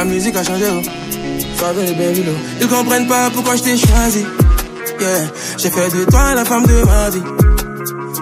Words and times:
La 0.00 0.06
musique 0.06 0.34
a 0.34 0.42
changé, 0.42 0.64
oh. 0.66 0.80
Venu, 1.74 1.92
baby, 1.92 2.24
oh. 2.26 2.32
Ils 2.58 2.68
comprennent 2.68 3.06
pas 3.06 3.28
pourquoi 3.28 3.54
je 3.56 3.64
t'ai 3.64 3.76
choisi. 3.76 4.24
Yeah, 4.98 5.30
j'ai 5.58 5.68
fait 5.68 5.94
de 5.94 6.10
toi 6.10 6.34
la 6.34 6.42
femme 6.46 6.64
de 6.64 6.82
ma 6.86 7.10
vie. 7.10 7.22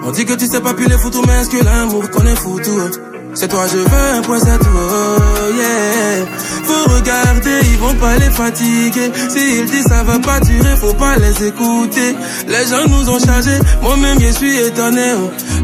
On 0.02 0.10
dit 0.10 0.24
que 0.24 0.32
tu 0.32 0.48
sais 0.48 0.60
pas 0.60 0.74
plus 0.74 0.88
les 0.88 0.98
photos, 0.98 1.24
mais 1.24 1.34
est-ce 1.34 1.50
que 1.50 1.64
l'amour 1.64 2.10
connaît 2.10 2.34
foutu? 2.34 2.70
Oh? 2.70 3.07
C'est 3.40 3.46
toi, 3.46 3.66
je 3.72 3.78
veux 3.78 4.16
un 4.16 4.22
point, 4.22 4.40
c'est 4.40 4.58
tout, 4.58 5.54
yeah. 5.56 6.26
Faut 6.64 6.92
regarder, 6.92 7.60
ils 7.70 7.78
vont 7.78 7.94
pas 7.94 8.16
les 8.16 8.30
fatiguer. 8.30 9.12
S'ils 9.28 9.64
disent 9.66 9.86
ça 9.86 10.02
va 10.02 10.18
pas 10.18 10.40
durer, 10.40 10.74
faut 10.76 10.92
pas 10.94 11.14
les 11.18 11.46
écouter. 11.46 12.16
Les 12.48 12.66
gens 12.66 12.88
nous 12.88 13.08
ont 13.08 13.20
chargés, 13.20 13.60
moi-même 13.80 14.18
je 14.20 14.32
suis 14.32 14.58
étonné. 14.58 15.12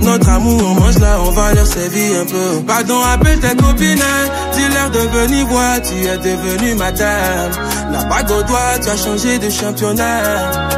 Notre 0.02 0.28
amour, 0.28 0.62
on 0.64 0.80
mange 0.80 1.00
là, 1.00 1.18
on 1.26 1.32
va 1.32 1.52
leur 1.52 1.66
servir 1.66 2.20
un 2.20 2.26
peu. 2.26 2.62
Pardon, 2.64 3.00
appelle 3.12 3.40
tes 3.40 3.56
copines, 3.56 3.98
dis-leur 4.52 4.90
de 4.92 5.00
venir 5.18 5.44
voir, 5.48 5.82
tu 5.82 5.94
es 6.06 6.16
devenue 6.18 6.76
madame. 6.76 7.50
La 7.90 8.04
bague 8.04 8.30
au 8.30 8.42
doigt, 8.44 8.78
tu 8.80 8.88
as 8.88 8.96
changé 8.96 9.40
de 9.40 9.50
championnat. 9.50 10.70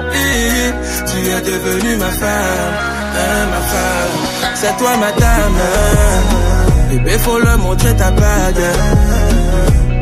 tu 1.13 1.29
es 1.29 1.41
devenue 1.43 1.97
ma 1.97 2.11
femme, 2.11 2.75
hein, 3.19 3.47
ma 3.51 3.61
femme. 3.61 4.55
C'est 4.55 4.75
toi, 4.79 4.97
madame. 4.97 6.46
Bébé, 6.97 7.19
faut 7.19 7.39
le 7.39 7.57
montrer 7.59 7.95
ta 7.95 8.11
bague. 8.11 8.65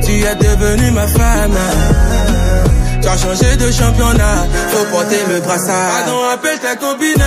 Tu 0.02 0.12
es 0.12 0.34
devenue 0.36 0.90
ma 0.92 1.06
femme. 1.08 1.58
Tu 3.02 3.08
as 3.08 3.16
changé 3.16 3.56
de 3.56 3.70
championnat, 3.72 4.46
faut 4.70 4.84
porter 4.92 5.18
le 5.28 5.40
brassard. 5.40 6.04
Pardon, 6.04 6.18
appelle 6.32 6.58
ta 6.60 6.76
copine. 6.76 7.24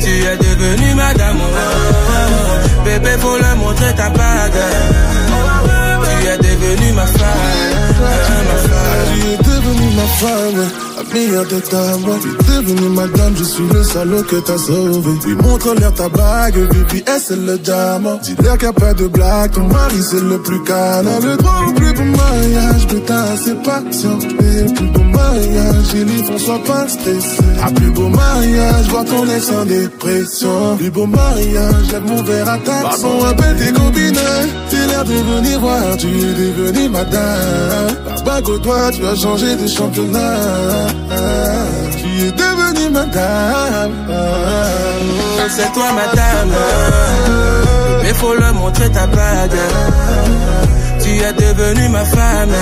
Tu 0.00 0.10
es 0.10 0.36
devenue 0.36 0.94
madame. 0.94 1.38
Bébé, 2.84 3.10
faut 3.20 3.36
le 3.36 3.54
montrer 3.56 3.94
ta 3.94 4.10
bague. 4.10 4.64
Tu 6.04 6.28
es 6.28 6.38
devenue 6.38 6.92
ma 6.94 7.06
femme, 7.06 7.22
ma 8.00 8.68
femme. 8.68 9.14
Tu 9.14 9.28
es 9.28 9.36
devenue 9.36 9.94
ma 9.94 10.06
femme 10.18 10.93
meilleure 11.12 11.46
de 11.46 11.60
ta 11.60 11.82
voix. 11.96 12.16
Tu 12.22 12.28
es 12.28 12.62
devenue 12.62 12.88
madame, 12.88 13.34
je 13.36 13.44
suis 13.44 13.66
le 13.72 13.82
salaud 13.82 14.22
que 14.22 14.36
t'as 14.36 14.58
sauvé. 14.58 15.10
Oui, 15.26 15.34
montre-leur 15.42 15.92
ta 15.94 16.08
bague, 16.08 16.56
VPS 16.56 17.24
c'est 17.28 17.36
le 17.36 17.58
diamant. 17.58 18.18
Dis-leur 18.22 18.58
qu'il 18.58 18.68
n'y 18.68 18.76
a 18.76 18.80
pas 18.80 18.94
de 18.94 19.06
blague, 19.06 19.52
ton 19.52 19.68
mari 19.68 20.02
c'est 20.02 20.22
le 20.22 20.38
plus 20.42 20.62
calme. 20.64 21.08
le 21.22 21.36
droit 21.36 21.64
au 21.68 21.72
plus 21.72 21.92
beau 21.92 22.04
mariage, 22.04 22.86
putain, 22.86 23.24
c'est 23.42 23.62
patient. 23.62 24.18
Et 24.18 24.72
plus 24.72 24.86
beau 24.88 25.04
mariage, 25.04 25.86
ils 25.94 26.34
y 26.34 26.38
soit 26.38 26.62
pas 26.64 26.88
stressé. 26.88 27.42
À 27.62 27.70
plus 27.70 27.90
beau 27.90 28.08
mariage, 28.08 28.86
vois 28.88 29.04
ton 29.04 29.26
ex 29.28 29.50
en 29.50 29.64
dépression. 29.64 30.76
Plus 30.76 30.90
beau 30.90 31.06
mariage, 31.06 31.92
lève 31.92 32.04
mon 32.06 32.22
verre 32.22 32.48
à 32.48 32.58
ta 32.58 32.82
Pardon, 32.82 33.24
appelle 33.24 33.56
tes 33.56 33.72
copines. 33.72 34.14
T'es 34.70 34.86
l'air 34.86 35.04
de 35.04 35.12
venir 35.12 35.60
voir, 35.60 35.96
tu 35.96 36.06
es 36.06 36.34
devenu 36.34 36.88
madame. 36.88 37.96
La 38.06 38.22
bague 38.22 38.48
au 38.48 38.58
doigt, 38.58 38.90
tu 38.92 39.04
as 39.06 39.14
changé 39.14 39.56
de 39.56 39.66
championnat. 39.66 40.93
Tu 41.98 42.26
es 42.26 42.32
devenue 42.32 42.90
madame. 42.90 43.92
C'est 45.48 45.72
toi 45.72 45.92
madame. 45.92 46.54
Mais 48.02 48.14
faut 48.14 48.34
le 48.34 48.52
montrer 48.52 48.90
ta 48.90 49.06
bague. 49.06 49.60
Tu 51.02 51.10
es 51.20 51.32
devenue 51.32 51.88
ma 51.88 52.04
femme. 52.04 52.56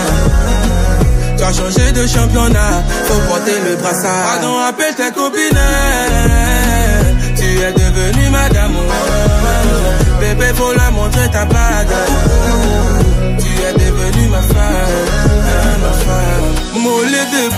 Tu 1.37 1.45
as 1.45 1.53
changé 1.53 1.93
de 1.93 2.07
championnat. 2.07 2.83
Faut 3.07 3.21
porter 3.29 3.59
le 3.69 3.77
brassard. 3.77 4.25
Pardon, 4.29 4.59
appelle 4.69 4.95
tes 4.95 5.13
copines. 5.13 5.67
Tu 7.37 7.45
es 7.45 7.73
devenue 7.73 8.31
madame. 8.31 8.75
Bébé, 10.21 10.53
faut 10.55 10.73
le 10.73 10.91
montrer 10.93 11.29
ta 11.31 11.45
bague. 11.45 11.97
Tu 13.39 13.49
es 13.49 13.73
devenue 13.73 14.29
ma 14.29 14.43
femme. 14.43 14.93
Ma 15.83 15.93
femme. 16.05 16.53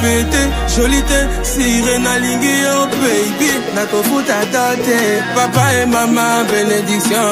Pété, 0.04 0.42
jolité, 0.76 1.20
sirène 1.42 2.06
alinguée 2.06 2.66
oh 2.76 2.86
baby. 3.00 3.50
Nakofuta 3.74 4.40
dote, 4.52 5.00
papa 5.34 5.64
et 5.80 5.86
maman 5.86 6.44
bénédiction. 6.50 7.28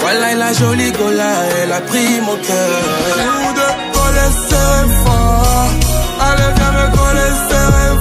Voilà 0.00 0.34
la 0.36 0.52
jolie 0.52 0.92
gola, 0.92 1.32
elle 1.58 1.72
a 1.72 1.80
pris 1.80 2.20
mon 2.26 2.36
cœur. 2.46 2.70
Nous 3.18 3.52
deux 3.58 3.74
coller 3.94 4.30
fort 5.04 5.68
Allez 6.26 6.52
viens 6.56 6.72
me 6.78 6.86
coller 6.96 7.34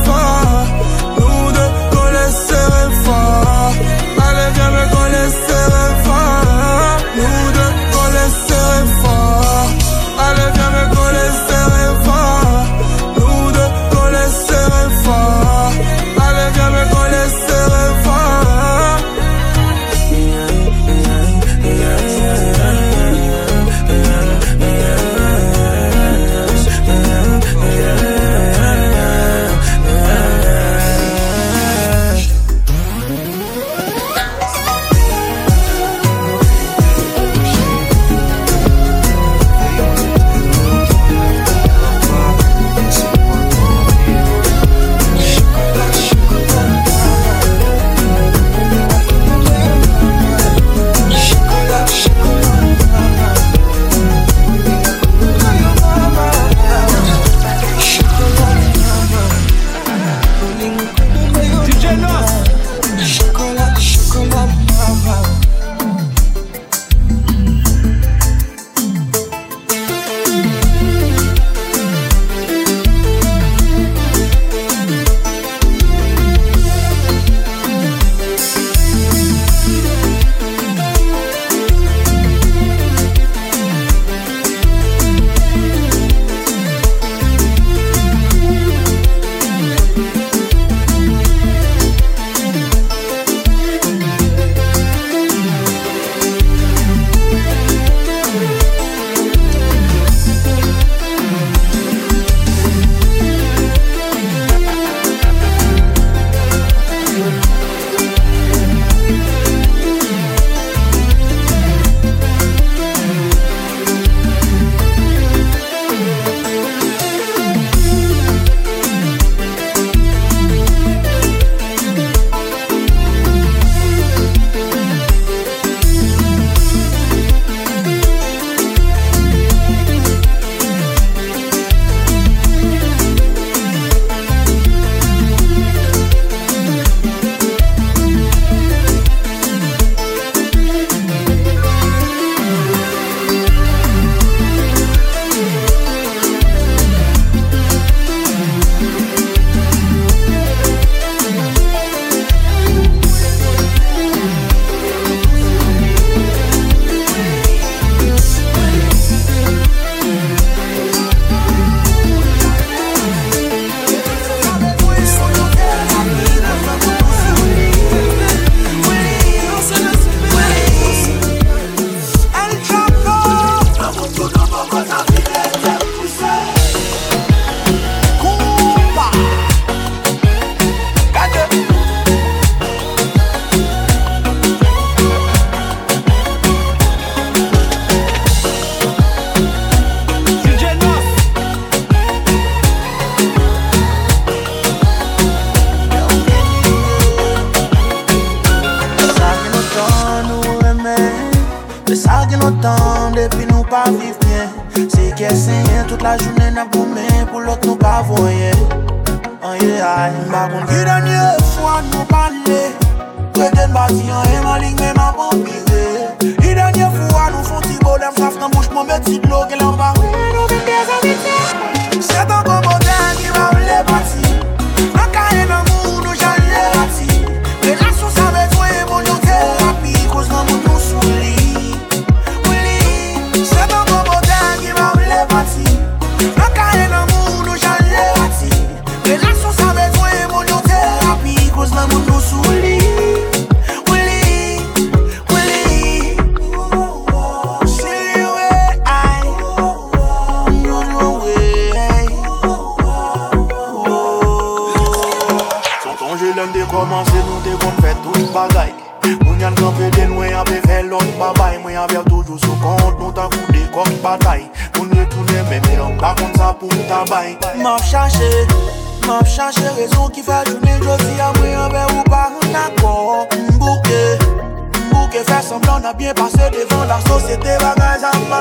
fort 0.05 0.14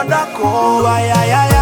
d'akor 0.09 0.87
Ay 0.87 1.11
ay 1.11 1.33
ay 1.33 1.54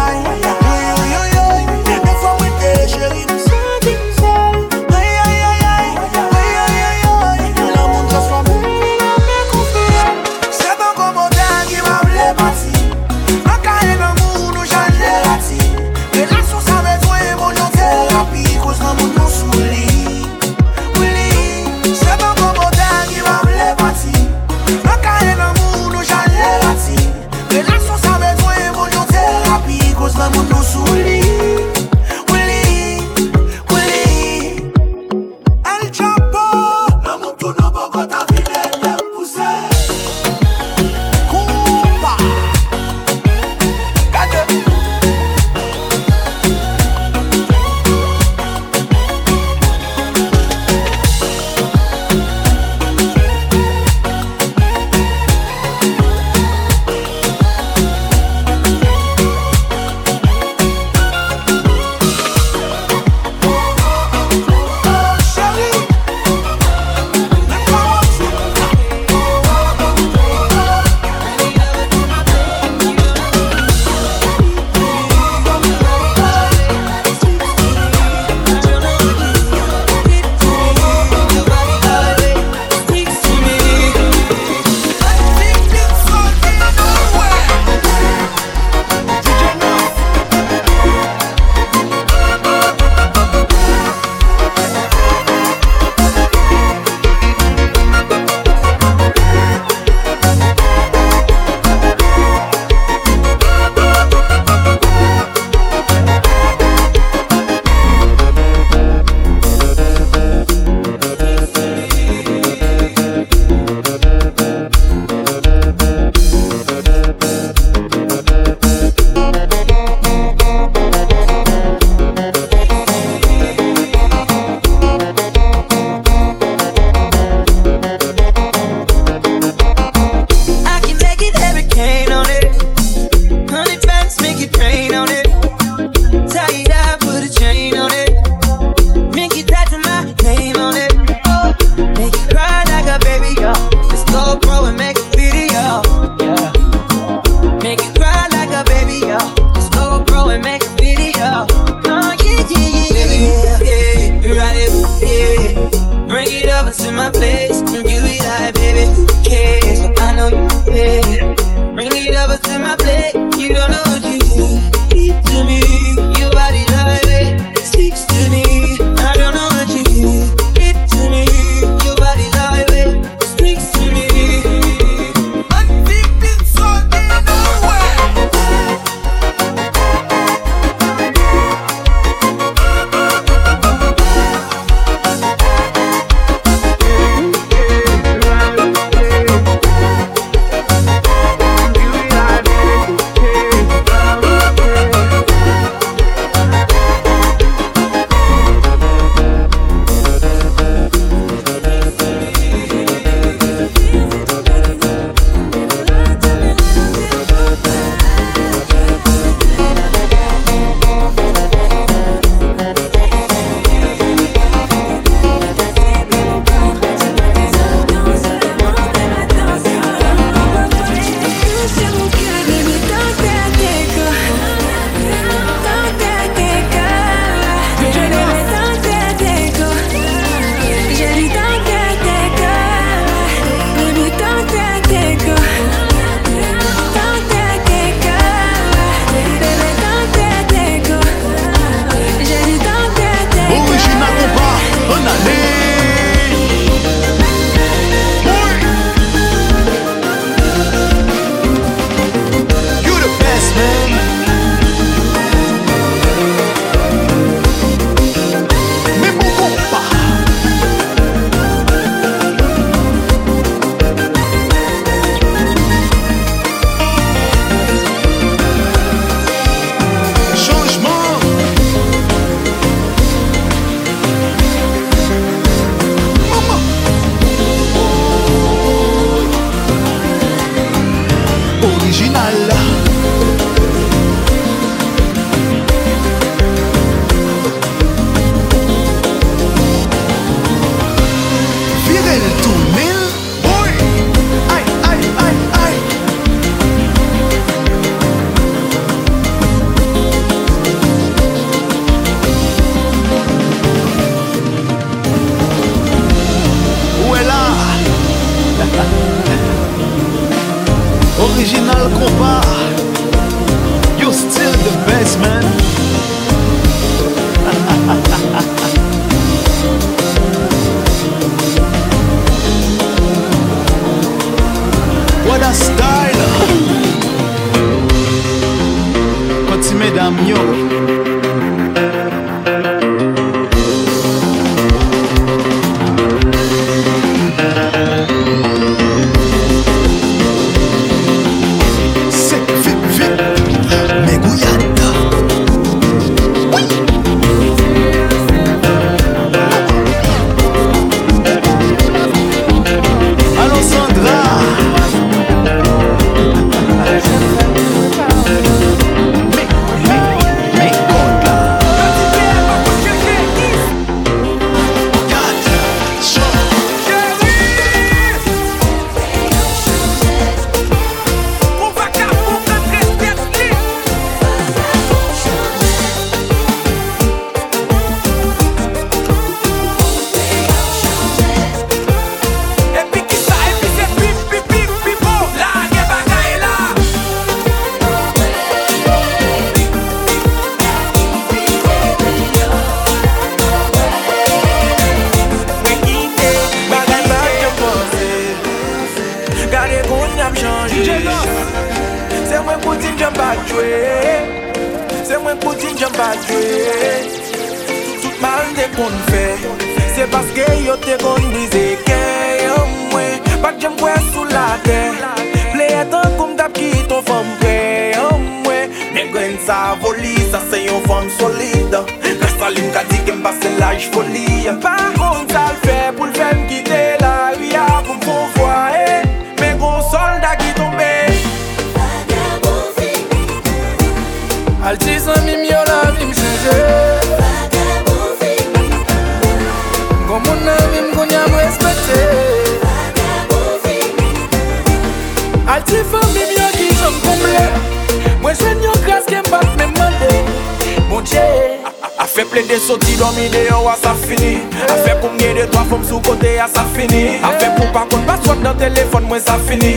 ple 452.33 452.41
de 452.47 452.57
soti 452.59 452.95
domine 452.97 453.45
yo 453.45 453.67
a 453.69 453.75
sa 453.75 453.93
fini. 453.93 454.41
A 454.67 454.75
fe 454.81 454.95
pou 455.01 455.09
mge 455.13 455.33
de 455.37 455.45
toa 455.53 455.63
fom 455.69 455.83
sou 455.85 456.01
kote 456.01 456.31
a 456.41 456.47
sa 456.49 456.63
fini. 456.73 457.19
A 457.21 457.31
fe 457.37 457.51
pou 457.57 457.69
pa 457.75 457.85
kon 457.91 458.01
paswot 458.07 458.41
nan 458.41 458.57
telefon 458.57 459.05
mwen 459.09 459.21
sa 459.21 459.37
fini 459.47 459.75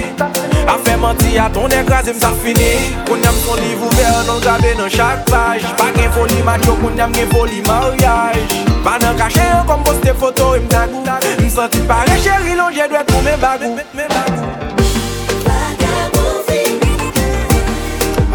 A 0.67 0.79
fe 0.85 0.97
manti 0.97 1.37
a 1.39 1.51
ton 1.53 1.73
ekrasim 1.73 2.17
sa 2.21 2.33
fini 2.43 2.71
Koun 3.09 3.23
yam 3.25 3.37
son 3.45 3.61
liv 3.61 3.83
ouver 3.83 4.25
nan 4.29 4.41
grabe 4.41 4.73
nan 4.79 4.89
chak 4.91 5.27
paj 5.29 5.67
Pa 5.77 5.91
gen 5.99 6.11
foli 6.17 6.43
matyo 6.49 6.77
koun 6.81 6.97
yam 6.97 7.13
gen 7.13 7.29
foli 7.35 7.61
maryaj 7.69 8.41
Pa 8.87 8.97
nan 9.05 9.17
kache 9.21 9.45
yo 9.53 9.63
kon 9.69 9.85
poste 9.85 10.17
foto 10.19 10.55
im 10.57 10.69
tagou 10.73 11.05
M 11.05 11.49
senti 11.51 11.85
pare 11.93 12.19
cheri 12.25 12.57
lon 12.57 12.73
je 12.73 12.89
dwet 12.89 13.13
pou 13.13 13.23
men 13.23 13.41
bagou. 13.41 13.77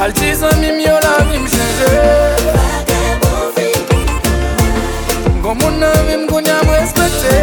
Al 0.01 0.13
ti 0.17 0.33
zan 0.33 0.59
mi 0.61 0.71
mi 0.77 0.85
yo 0.85 0.97
la 1.03 1.13
mi 1.29 1.37
m 1.37 1.47
chenje 1.47 2.61
Mgon 5.41 5.57
moun 5.57 5.79
nan 5.79 6.05
mi 6.07 6.17
mkoun 6.17 6.45
ya 6.45 6.55
mrespekte 6.63 7.36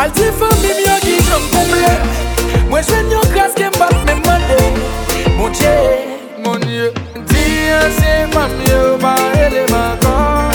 Al 0.00 0.10
ti 0.10 0.26
fami 0.38 0.70
mi 0.76 0.84
yo 0.86 0.96
ki 1.02 1.16
jom 1.26 1.42
komble 1.54 1.90
Mwen 2.70 2.84
jwen 2.88 3.10
yo 3.10 3.20
kras 3.32 3.56
ke 3.58 3.66
mbap 3.74 3.94
me 4.06 4.14
mwande 4.14 4.60
Moun 5.36 5.52
che, 5.52 5.74
moun 6.44 6.62
ye 6.70 6.86
Di 7.32 7.42
an 7.80 7.90
se 7.98 8.14
mami 8.34 8.70
yo 8.70 8.96
ba 9.02 9.16
ele 9.42 9.66
makon 9.74 10.54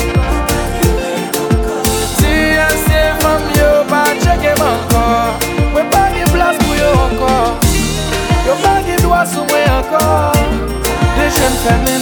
Di 2.20 2.34
an 2.68 2.76
se 2.88 3.04
mami 3.24 3.60
yo 3.60 3.84
ba 3.92 4.04
cheke 4.24 4.56
makon 4.64 5.36
Mwen 5.74 5.92
bagi 5.92 6.24
blas 6.32 6.56
pou 6.64 6.80
yo 6.80 6.92
ankon 7.04 7.52
Yo 8.48 8.56
bagi 8.64 9.02
dwa 9.04 9.26
sou 9.28 9.44
mwen 9.52 9.70
ankon 9.76 10.48
De 11.18 11.34
jen 11.36 11.64
fèmè 11.66 11.99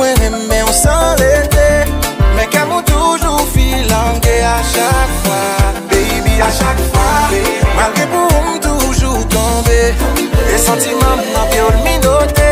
mwen 0.00 0.16
reme 0.16 0.62
ou 0.64 0.72
san 0.72 1.16
lete 1.20 1.84
Men 2.36 2.48
ke 2.48 2.62
mou 2.64 2.80
toujou 2.88 3.44
filange 3.52 4.36
a 4.40 4.56
chak 4.72 5.10
fwa. 5.24 5.40
Baby 5.90 6.40
a 6.40 6.48
chak 6.58 6.80
fwa. 6.88 7.08
Malke 7.76 8.06
pou 8.12 8.40
m 8.46 8.56
toujou 8.64 9.24
tombe. 9.34 9.80
E 10.48 10.56
sentiman 10.64 11.20
m 11.20 11.28
nan 11.34 11.52
pyo 11.52 11.68
l 11.74 11.78
minote. 11.84 12.50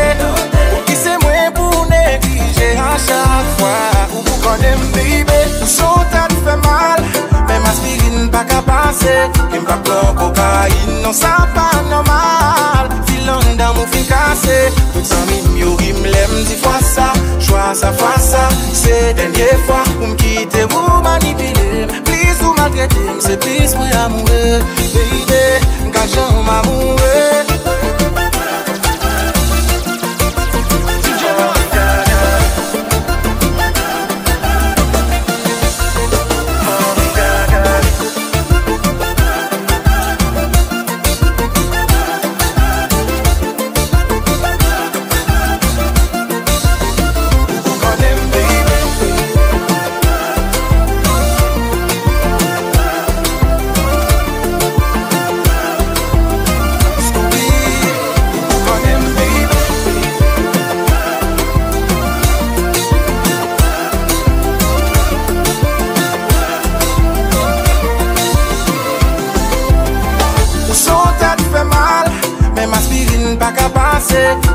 Ou 0.75 0.83
ki 0.85 0.99
se 0.99 1.17
mwen 1.23 1.49
pou 1.57 1.87
neglije 1.89 2.75
a 2.77 2.93
chak 3.07 3.53
fwa. 3.57 3.75
Ou 4.13 4.21
pou 4.21 4.45
konem 4.45 4.85
be 4.93 4.98
pase 8.99 9.31
Kem 9.51 9.63
pa 9.65 9.77
plon 9.83 10.15
kokain 10.15 11.01
Non 11.03 11.13
sa 11.13 11.47
pa 11.55 11.69
normal. 11.89 12.89
Filan 13.05 13.57
dan 13.57 13.75
mou 13.75 13.85
fin 13.91 14.05
kase 14.05 14.71
Tout 14.93 15.05
san 15.05 15.25
mi 15.27 15.41
myo 15.53 15.75
rim 15.77 16.03
lem 16.03 16.31
Di 16.47 16.55
fwa 16.55 16.79
sa, 16.81 17.13
chwa 17.39 17.73
sa 17.73 17.91
fwa 17.91 18.13
sa. 18.19 18.49
Se 18.73 19.13
denye 19.13 19.47
fwa 19.65 19.83
ou 20.01 20.07
m 20.07 20.15
kite 20.15 20.65
ou 20.73 21.01
manipile. 21.03 21.87
Please 22.05 22.41
ou 22.43 22.53
maltrete 22.57 22.99
m 22.99 23.19
Se 23.21 23.37
plis 23.37 23.75
mwen 23.75 23.91
ya 23.91 24.09
mouwe 24.09 24.61
Baby, 24.93 25.43
kajan 25.93 26.33
m 26.35 26.45
ma 26.45 26.61
mouwe 26.63 27.48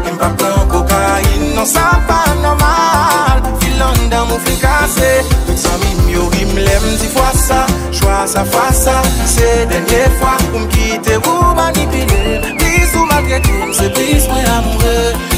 Mwen 0.04 0.16
pa 0.20 0.28
pran 0.38 0.68
kokain, 0.72 1.42
non 1.56 1.66
sa 1.66 1.98
pa 2.08 2.20
normal. 2.42 3.42
Filan 3.60 3.98
dan 4.10 4.28
mou 4.28 4.38
fin 4.46 4.58
kase 4.62 5.12
Mwen 5.46 5.58
sa 5.58 5.76
mi 5.82 5.90
myo 6.06 6.28
rim 6.34 6.56
lem 6.66 6.86
di 7.00 7.08
fwa 7.14 7.30
sa 7.34 7.66
Chwa 7.90 8.24
sa 8.26 8.44
fwa 8.44 8.66
sa. 8.72 8.96
Se 9.34 9.66
denye 9.70 10.02
fwa 10.18 10.34
pou 10.50 10.66
kite 10.74 11.18
ou 11.26 11.54
manipile. 11.58 12.54
Bis 12.60 12.94
ou 12.94 13.06
maltrete, 13.10 13.72
Se 13.74 13.88
bis 13.98 14.28
mwen 14.30 14.46
amoure. 14.58 15.33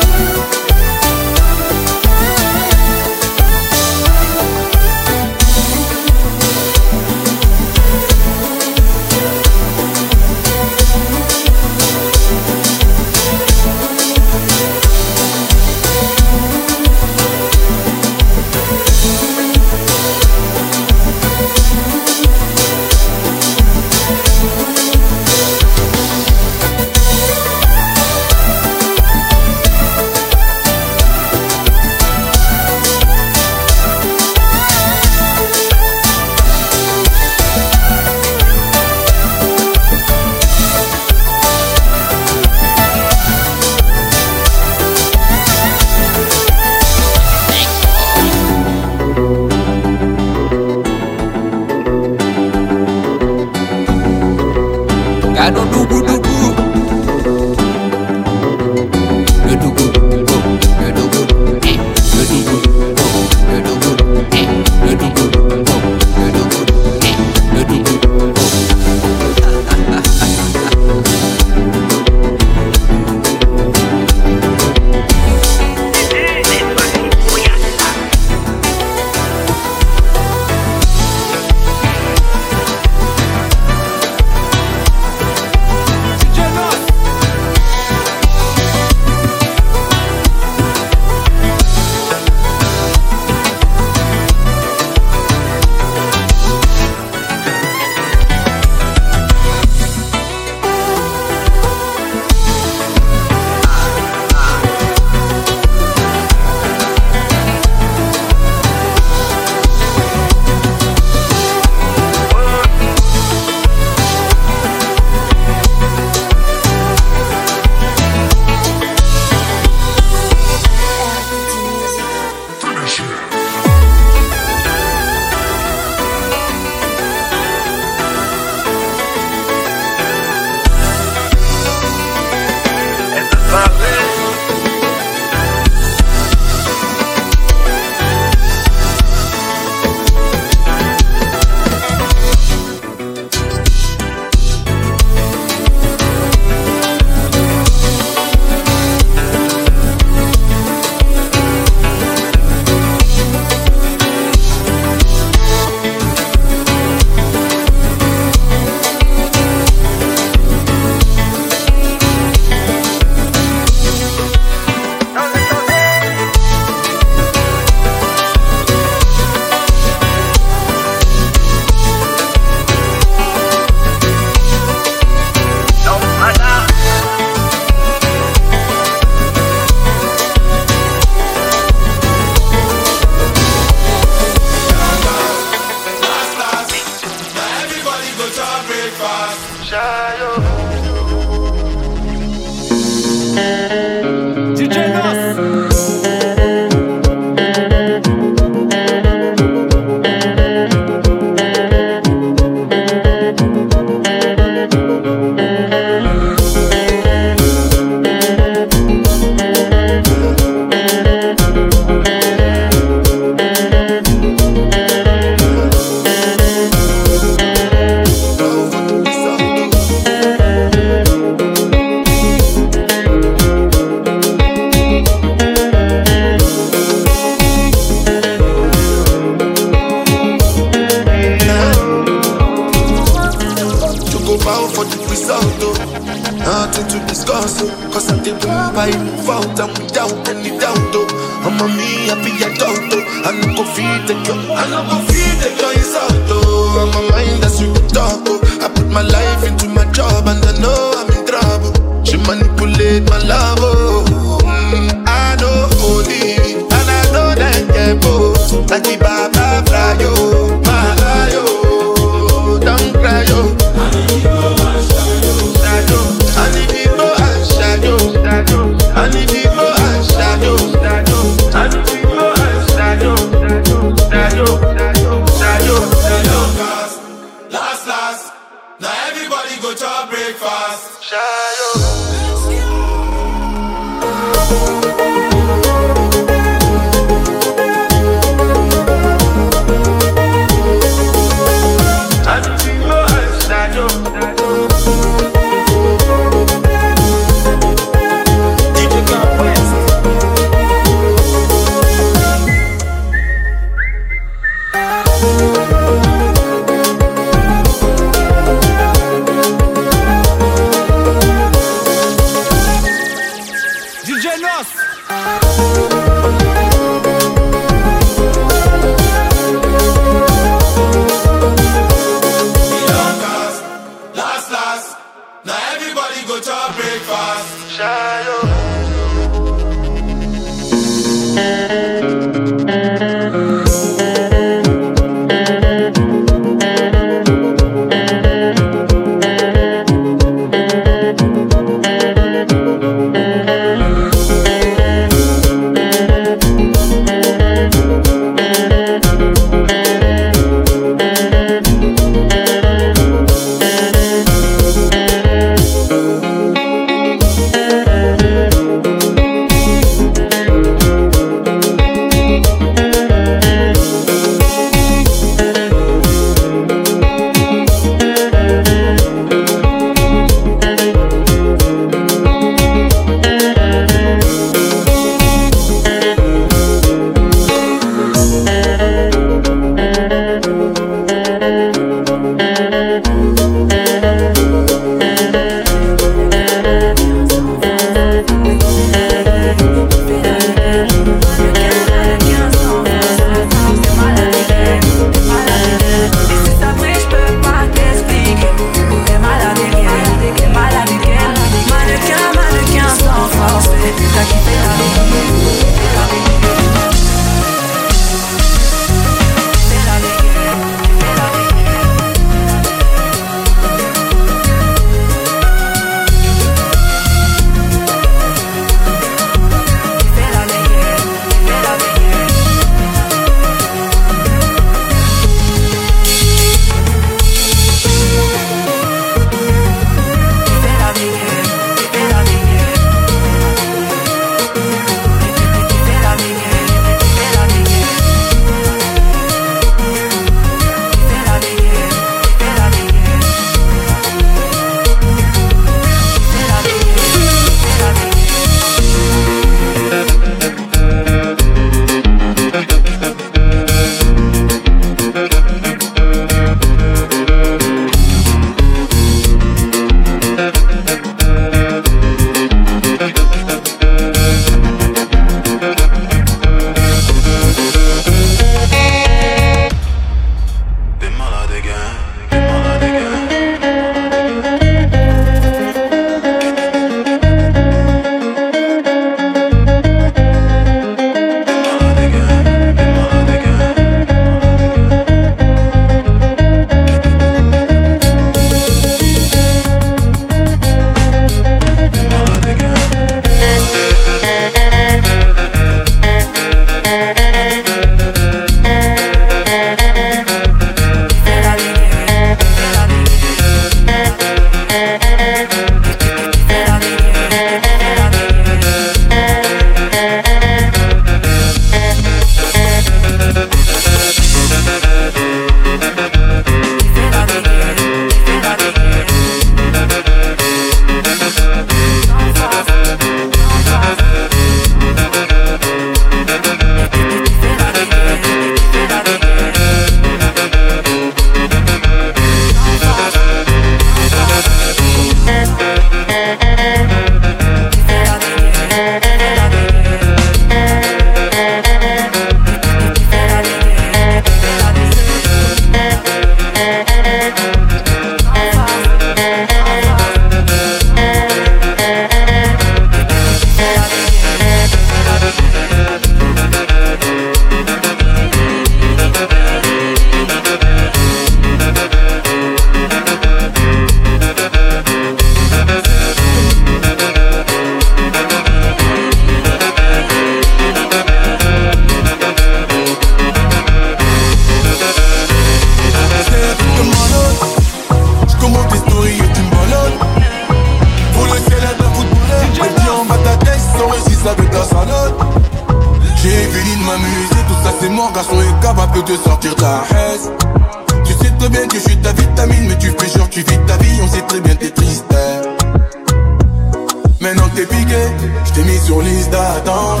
Sur 598.92 599.00
liste 599.00 599.30
d'attente. 599.30 600.00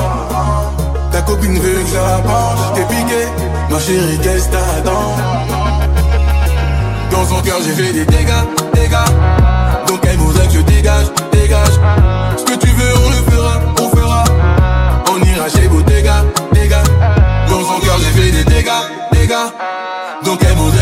Ta 1.12 1.22
copine 1.22 1.58
veut 1.58 1.82
que 1.82 1.90
j'apprenne, 1.92 2.58
je 2.58 2.80
t'ai 2.80 2.86
piqué, 2.94 3.22
ma 3.70 3.78
chérie, 3.78 4.18
qu'est-ce 4.22 4.48
t'attends? 4.50 5.16
Dans 7.10 7.24
son 7.26 7.40
cœur, 7.42 7.58
j'ai 7.64 7.72
fait 7.72 7.92
des 7.92 8.04
dégâts, 8.04 8.44
dégâts. 8.74 9.10
Donc 9.86 10.00
elle 10.08 10.16
voudrait 10.16 10.46
que 10.46 10.54
je 10.54 10.60
dégage, 10.60 11.06
dégage. 11.32 11.76
Ce 12.36 12.44
que 12.44 12.56
tu 12.58 12.68
veux, 12.68 12.94
on 13.04 13.10
le 13.10 13.30
fera, 13.30 13.54
on 13.80 13.96
fera. 13.96 14.24
On 15.10 15.18
ira 15.22 15.48
chez 15.48 15.68
Bottega, 15.68 16.24
dégâts. 16.52 16.86
Dans 17.48 17.60
son 17.60 17.80
cœur, 17.80 17.96
j'ai 17.98 18.20
fait 18.20 18.30
des 18.30 18.44
dégâts, 18.44 18.84
dégâts. 19.12 19.48
Donc 20.24 20.38
elle 20.42 20.56
voudrait 20.56 20.81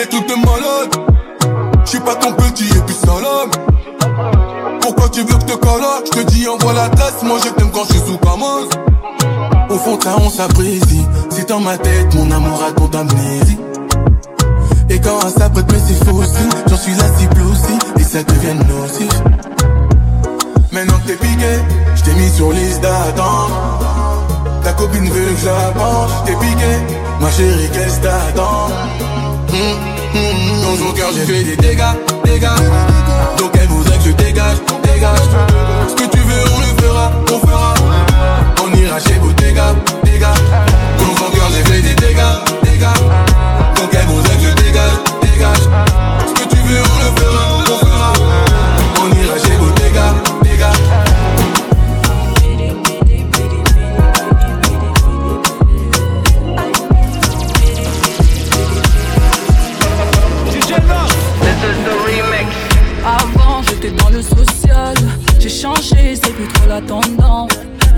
des 0.00 0.08
trucs 0.08 0.28
de 0.28 0.34
malade. 0.34 1.82
Je 1.84 1.90
suis 1.90 2.00
pas 2.00 2.14
ton 2.14 2.32
petit 2.32 2.64
et 2.64 2.80
puis 2.86 2.94
salade. 2.94 4.80
Pourquoi 4.80 5.08
tu 5.10 5.20
veux 5.20 5.38
que 5.38 5.44
te 5.44 5.56
coloque 5.56 6.06
Je 6.06 6.20
te 6.20 6.26
dis 6.30 6.48
envoie 6.48 6.72
l'adresse, 6.72 7.22
moi 7.22 7.38
je 7.44 7.50
t'aime 7.50 7.70
quand 7.70 7.84
je 7.84 7.92
suis 7.92 8.06
sous 8.06 8.18
Camoz 8.18 8.68
Au 9.68 9.74
fond 9.74 9.96
t'as 9.96 10.16
on 10.16 10.30
s'apprécie 10.30 11.06
C'est 11.28 11.48
dans 11.48 11.60
ma 11.60 11.76
tête, 11.76 12.14
mon 12.14 12.30
amour 12.30 12.62
a 12.66 12.72
ton 12.72 12.88
d'amnésie 12.88 13.58
Et 14.88 14.98
quand 15.00 15.18
on 15.22 15.28
s'apprête 15.28 15.70
mais 15.70 15.78
c'est 15.86 16.04
faux 16.04 16.16
aussi 16.16 16.48
J'en 16.66 16.76
suis 16.76 16.94
la 16.94 17.08
cible 17.18 17.42
aussi. 17.42 17.78
Et 17.98 18.02
ça 18.02 18.22
devient 18.22 18.56
nocif. 18.68 19.22
Maintenant 20.72 20.98
que 20.98 21.08
t'es 21.08 21.16
piqué, 21.16 21.58
je 21.96 22.02
t'ai 22.02 22.14
mis 22.14 22.30
sur 22.30 22.52
liste 22.52 22.80
d'attente. 22.80 23.50
Ta 24.62 24.72
copine 24.72 25.08
veut 25.10 25.34
que 25.34 25.40
j'apprenne 25.44 26.24
T'es 26.24 26.34
piqué, 26.34 26.94
ma 27.20 27.30
chérie 27.30 27.68
qu'est-ce 27.72 28.00
t'attends? 28.00 28.68
Hum. 29.52 30.78
Dans 30.78 30.92
cœur 30.92 31.10
j'ai 31.12 31.24
fait 31.24 31.42
des 31.42 31.56
dégâts, 31.56 31.82
dégâts. 32.24 32.46
Donc 33.38 33.50
elle 33.60 33.66
voudrait 33.66 33.98
que 33.98 34.04
je 34.04 34.10
dégage, 34.12 34.58
dégage. 34.84 35.18
Ce 35.88 35.94
que 35.94 36.08
tu 36.08 36.18
veux 36.18 36.44
on 36.54 36.60
le 36.60 36.82
fera, 36.82 37.12
on 37.32 37.46
fera. 37.46 37.74
On 38.64 38.76
ira 38.76 39.00
chez 39.00 39.14
Bottega, 39.14 39.74
dégage 40.04 40.36
Dans 40.98 41.16
son 41.16 41.30
cœur 41.32 41.50
j'ai 41.52 41.72
fait 41.72 41.82
des 41.82 41.94
dégâts, 41.94 42.20
dégâts 42.62 43.09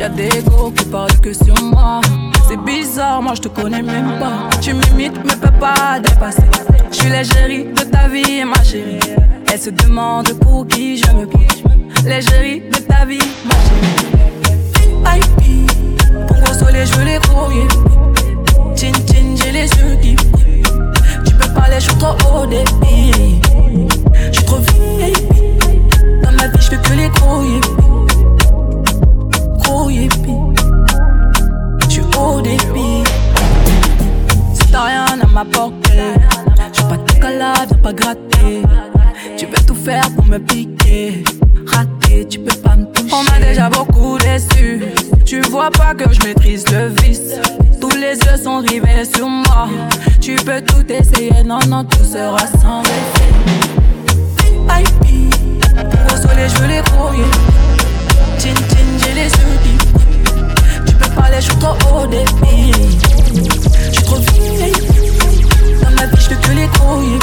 Y'a 0.02 0.08
des 0.08 0.42
go 0.42 0.72
qui 0.76 0.84
parlent 0.86 1.20
que 1.20 1.32
sur 1.32 1.54
moi. 1.62 2.00
C'est 2.48 2.56
bizarre, 2.56 3.22
moi 3.22 3.34
je 3.36 3.42
te 3.42 3.46
connais 3.46 3.82
même 3.82 4.18
pas. 4.18 4.50
Tu 4.60 4.74
m'imites 4.74 5.16
mais 5.24 5.36
peux 5.36 5.58
pas 5.60 6.00
dépasser. 6.00 6.42
Je 6.90 6.96
suis 6.96 7.08
l'égérie 7.08 7.66
de 7.66 7.84
ta 7.84 8.08
vie 8.08 8.42
ma 8.44 8.60
chérie. 8.64 8.98
Elle 9.52 9.60
se 9.60 9.70
demande 9.70 10.32
pour 10.40 10.66
qui 10.66 10.96
je 10.96 11.06
me 11.12 11.24
prends 11.24 11.40
L'égérie 12.04 12.62
de 12.68 12.78
ta 12.78 13.04
vie 13.04 13.20
ma 13.44 13.54
chérie. 13.54 15.20
IP 15.20 15.70
Pour 16.26 16.36
gros 16.36 16.54
soleil 16.54 16.84
je 16.84 16.96
veux 16.96 17.04
les 17.04 17.18
grouiller 17.18 17.68
Chin 18.74 18.92
chin 19.06 19.36
j'ai 19.36 19.52
les 19.52 19.68
yeux 19.68 19.96
qui. 20.02 20.16
Tu 20.16 21.34
peux 21.36 21.48
parler, 21.54 21.76
je 21.76 21.84
suis 21.84 21.94
trop 21.94 22.16
haut 22.28 22.46
débit 22.46 23.40
je 24.32 24.36
suis 24.36 24.46
trop 24.46 24.56
VIP 24.56 25.28
Dans 26.24 26.32
ma 26.32 26.48
vie 26.48 26.58
je 26.58 26.70
fais 26.70 26.76
que 26.76 26.92
les 26.94 27.08
gros 27.10 27.91
yippies 29.90 30.16
Gros 30.20 30.50
yippies 30.50 30.54
Je 31.84 31.90
suis 31.90 32.02
au 32.18 32.40
débit 32.40 33.02
t'as 34.72 34.84
rien 34.84 35.04
à 35.22 35.26
m'apporter 35.26 36.14
Je 36.72 36.80
suis 36.80 36.88
pas 36.88 36.96
de 36.96 37.12
calade, 37.20 37.68
viens 37.68 37.78
pas 37.78 37.92
gratter. 37.92 38.62
Tu 39.36 39.46
veux 39.46 39.66
tout 39.66 39.74
faire 39.74 40.10
pour 40.16 40.24
me 40.24 40.38
piquer. 40.38 41.22
Raté, 41.66 42.26
tu 42.28 42.38
peux 42.38 42.56
pas 42.56 42.76
me 42.76 42.86
toucher. 42.86 43.14
On 43.14 43.22
m'a 43.24 43.38
déjà 43.38 43.68
beaucoup 43.68 44.18
déçu. 44.18 44.82
Tu 45.24 45.40
vois 45.42 45.70
pas 45.70 45.94
que 45.94 46.12
je 46.12 46.26
maîtrise 46.26 46.64
le 46.72 46.88
vice. 47.02 47.34
Tous 47.80 47.90
les 47.90 48.16
yeux 48.16 48.42
sont 48.42 48.58
rivés 48.58 49.04
sur 49.04 49.28
moi. 49.28 49.68
Tu 50.20 50.36
peux 50.36 50.60
tout 50.62 50.90
essayer, 50.90 51.44
non, 51.44 51.58
non, 51.68 51.84
tout 51.84 52.04
sera 52.04 52.46
sans 52.60 52.82
effet 52.82 53.32
Au 56.06 56.16
soleil 56.16 56.48
je 56.48 56.58
veux 56.60 56.68
les 56.68 56.82
grouiller 56.82 57.24
j'ai 59.02 59.14
les 59.14 59.28
brillent. 59.28 59.78
Tu 60.86 60.94
peux 60.94 61.08
parler 61.10 61.36
je 61.36 61.42
suis 61.42 61.56
trop 61.56 61.76
haut 61.94 62.06
débit 62.06 62.72
Je 63.86 63.92
suis 63.92 64.04
trop 64.04 64.16
vieille. 64.16 64.72
Dans 65.82 65.90
ma 65.90 66.06
vie 66.06 66.20
je 66.20 66.34
que 66.34 66.52
les 66.52 66.66
grouiller 66.68 67.18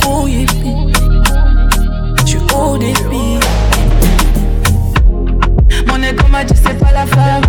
Grouiller 0.00 0.46
Je 2.20 2.26
suis 2.26 2.38
haut 2.54 2.78
débit 2.78 3.38
Mon 5.86 6.02
ego 6.02 6.24
m'a 6.30 6.44
dit 6.44 6.54
c'est 6.56 6.78
pas 6.78 6.92
la 6.92 7.06
femme. 7.06 7.42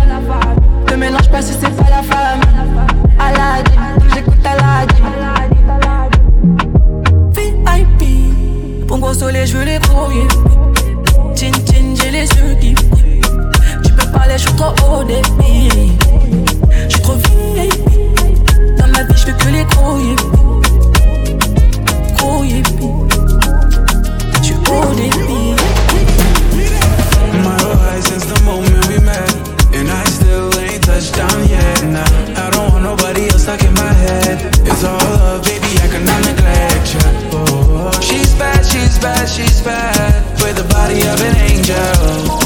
Te 0.86 0.94
mélange 0.94 1.28
pas 1.30 1.42
si 1.42 1.52
c'est 1.52 1.76
pas 1.76 1.90
la 1.90 2.02
femme. 2.02 2.40
Aladdin, 3.18 3.96
j'écoute 4.14 4.44
Aladdin. 4.44 5.04
VIP 7.34 8.86
Pour 8.86 8.98
gros 8.98 9.14
soleil 9.14 9.46
je 9.46 9.56
veux 9.56 9.64
les 9.64 9.78
grouiller 9.78 10.26
Chin 11.36 11.52
chin 11.66 11.94
j'ai 11.96 12.10
les 12.10 12.28
yeux 12.28 12.54
qui. 12.60 12.74
Tu 13.84 13.92
peux 13.92 14.06
parler 14.12 14.34
je 14.36 14.42
suis 14.42 14.56
trop 14.56 14.72
haut 14.86 15.04
débit. 15.04 15.92
Je 16.88 16.94
suis 16.94 17.02
trop 17.02 17.14
Dans 18.78 18.86
ma 18.88 19.02
vie 19.02 19.14
je 19.16 19.32
que 19.32 19.48
les 19.48 19.64
Grouiller 19.64 20.16
Je 24.38 24.44
suis 24.44 24.54
haut 24.54 24.94
débit. 24.94 25.54
My 27.42 28.00
since 28.00 28.26
the 28.26 28.40
moment 28.44 28.86
we 28.88 28.98
met. 29.00 29.54
And 29.74 29.90
I 29.90 30.04
still 30.04 30.56
ain't 30.60 30.84
touched 30.84 31.16
down 31.16 31.48
yet. 31.48 31.82
Nah, 31.84 32.44
I 32.46 32.50
don't 32.50 32.72
want 32.72 32.84
nobody 32.84 33.28
else 33.28 33.42
stuck 33.42 33.62
in 33.62 33.74
my 33.74 33.92
head. 33.92 34.54
It's 34.66 34.84
all 34.84 34.98
love, 34.98 35.42
baby, 35.42 35.66
I 35.82 35.88
cannot 35.88 36.24
neglect 36.26 36.94
you 36.94 37.00
oh, 37.32 37.90
oh, 37.92 38.00
She's 38.00 38.32
bad, 38.34 38.64
she's 38.64 38.98
bad, 38.98 39.28
she's 39.28 39.60
bad 39.62 40.13
With 40.44 40.56
the 40.56 40.68
body 40.68 41.00
of 41.00 41.18
an 41.24 41.36
angel. 41.40 42.44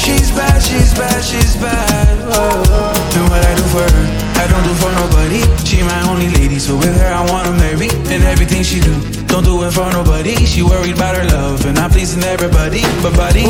She's 0.00 0.30
bad, 0.30 0.62
she's 0.62 0.94
bad, 0.94 1.22
she's 1.22 1.56
bad 1.56 2.18
oh, 2.32 3.12
And 3.16 3.28
what 3.28 3.44
I 3.44 3.54
do 3.54 3.62
for 3.68 3.84
her, 3.84 4.04
I 4.40 4.48
don't 4.48 4.64
do 4.64 4.72
for 4.80 4.90
nobody. 4.96 5.44
She 5.62 5.82
my 5.82 6.08
only 6.08 6.30
lady, 6.40 6.58
so 6.58 6.74
with 6.74 6.96
her 6.96 7.12
I 7.12 7.20
wanna 7.30 7.52
marry. 7.52 7.90
And 8.08 8.24
everything 8.24 8.62
she 8.62 8.80
do, 8.80 8.94
don't 9.26 9.44
do 9.44 9.62
it 9.62 9.72
for 9.72 9.92
nobody. 9.92 10.34
She 10.46 10.62
worried 10.62 10.96
about 10.96 11.16
her 11.16 11.24
love, 11.36 11.66
and 11.66 11.78
I'm 11.78 11.90
pleasing 11.90 12.22
everybody. 12.24 12.80
But 13.02 13.14
buddy, 13.14 13.44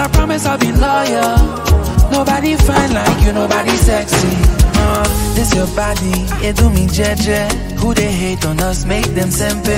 I 0.00 0.08
promise 0.08 0.46
I'll 0.46 0.56
be 0.56 0.72
loyal. 0.72 1.36
Nobody 2.10 2.56
fine 2.56 2.92
like 2.94 3.22
you, 3.22 3.32
nobody 3.32 3.76
sexy. 3.76 4.32
Uh, 4.82 5.04
this 5.34 5.54
your 5.54 5.66
body, 5.76 6.24
it 6.40 6.56
do 6.56 6.70
me 6.70 6.86
jeje. 6.86 7.52
Who 7.78 7.92
they 7.92 8.10
hate 8.10 8.44
on 8.46 8.60
us, 8.60 8.86
make 8.86 9.04
them 9.14 9.28
sempe. 9.28 9.76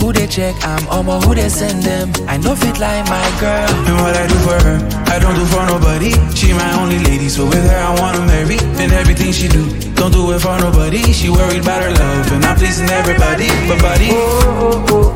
Who 0.00 0.12
they 0.12 0.28
check, 0.28 0.54
I'm 0.62 0.84
Omo, 0.86 1.22
who 1.24 1.34
they 1.34 1.48
send 1.48 1.82
them. 1.82 2.12
I 2.28 2.36
know 2.36 2.54
fit 2.54 2.78
like 2.78 3.04
my 3.10 3.26
girl. 3.40 3.68
And 3.90 3.96
what 3.98 4.16
I 4.16 4.26
do 4.28 4.38
for 4.46 4.58
her, 4.62 4.78
I 5.10 5.18
don't 5.18 5.34
do 5.34 5.44
for 5.44 5.66
nobody. 5.66 6.12
She 6.36 6.52
my 6.52 6.70
only 6.80 7.00
lady, 7.00 7.28
so 7.28 7.44
with 7.44 7.68
her 7.68 7.76
I 7.76 8.00
wanna 8.00 8.24
marry. 8.26 8.58
And 8.78 8.92
everything 8.92 9.32
she 9.32 9.48
do, 9.48 9.64
don't 9.94 10.12
do 10.12 10.30
it 10.32 10.38
for 10.38 10.56
nobody. 10.58 11.02
She 11.12 11.30
worried 11.30 11.62
about 11.62 11.82
her 11.82 11.90
love, 11.90 12.32
and 12.32 12.44
I'm 12.44 12.56
pleasing 12.56 12.88
everybody. 12.90 13.48
But 13.66 13.82
buddy, 13.82 14.06
you're 14.06 15.13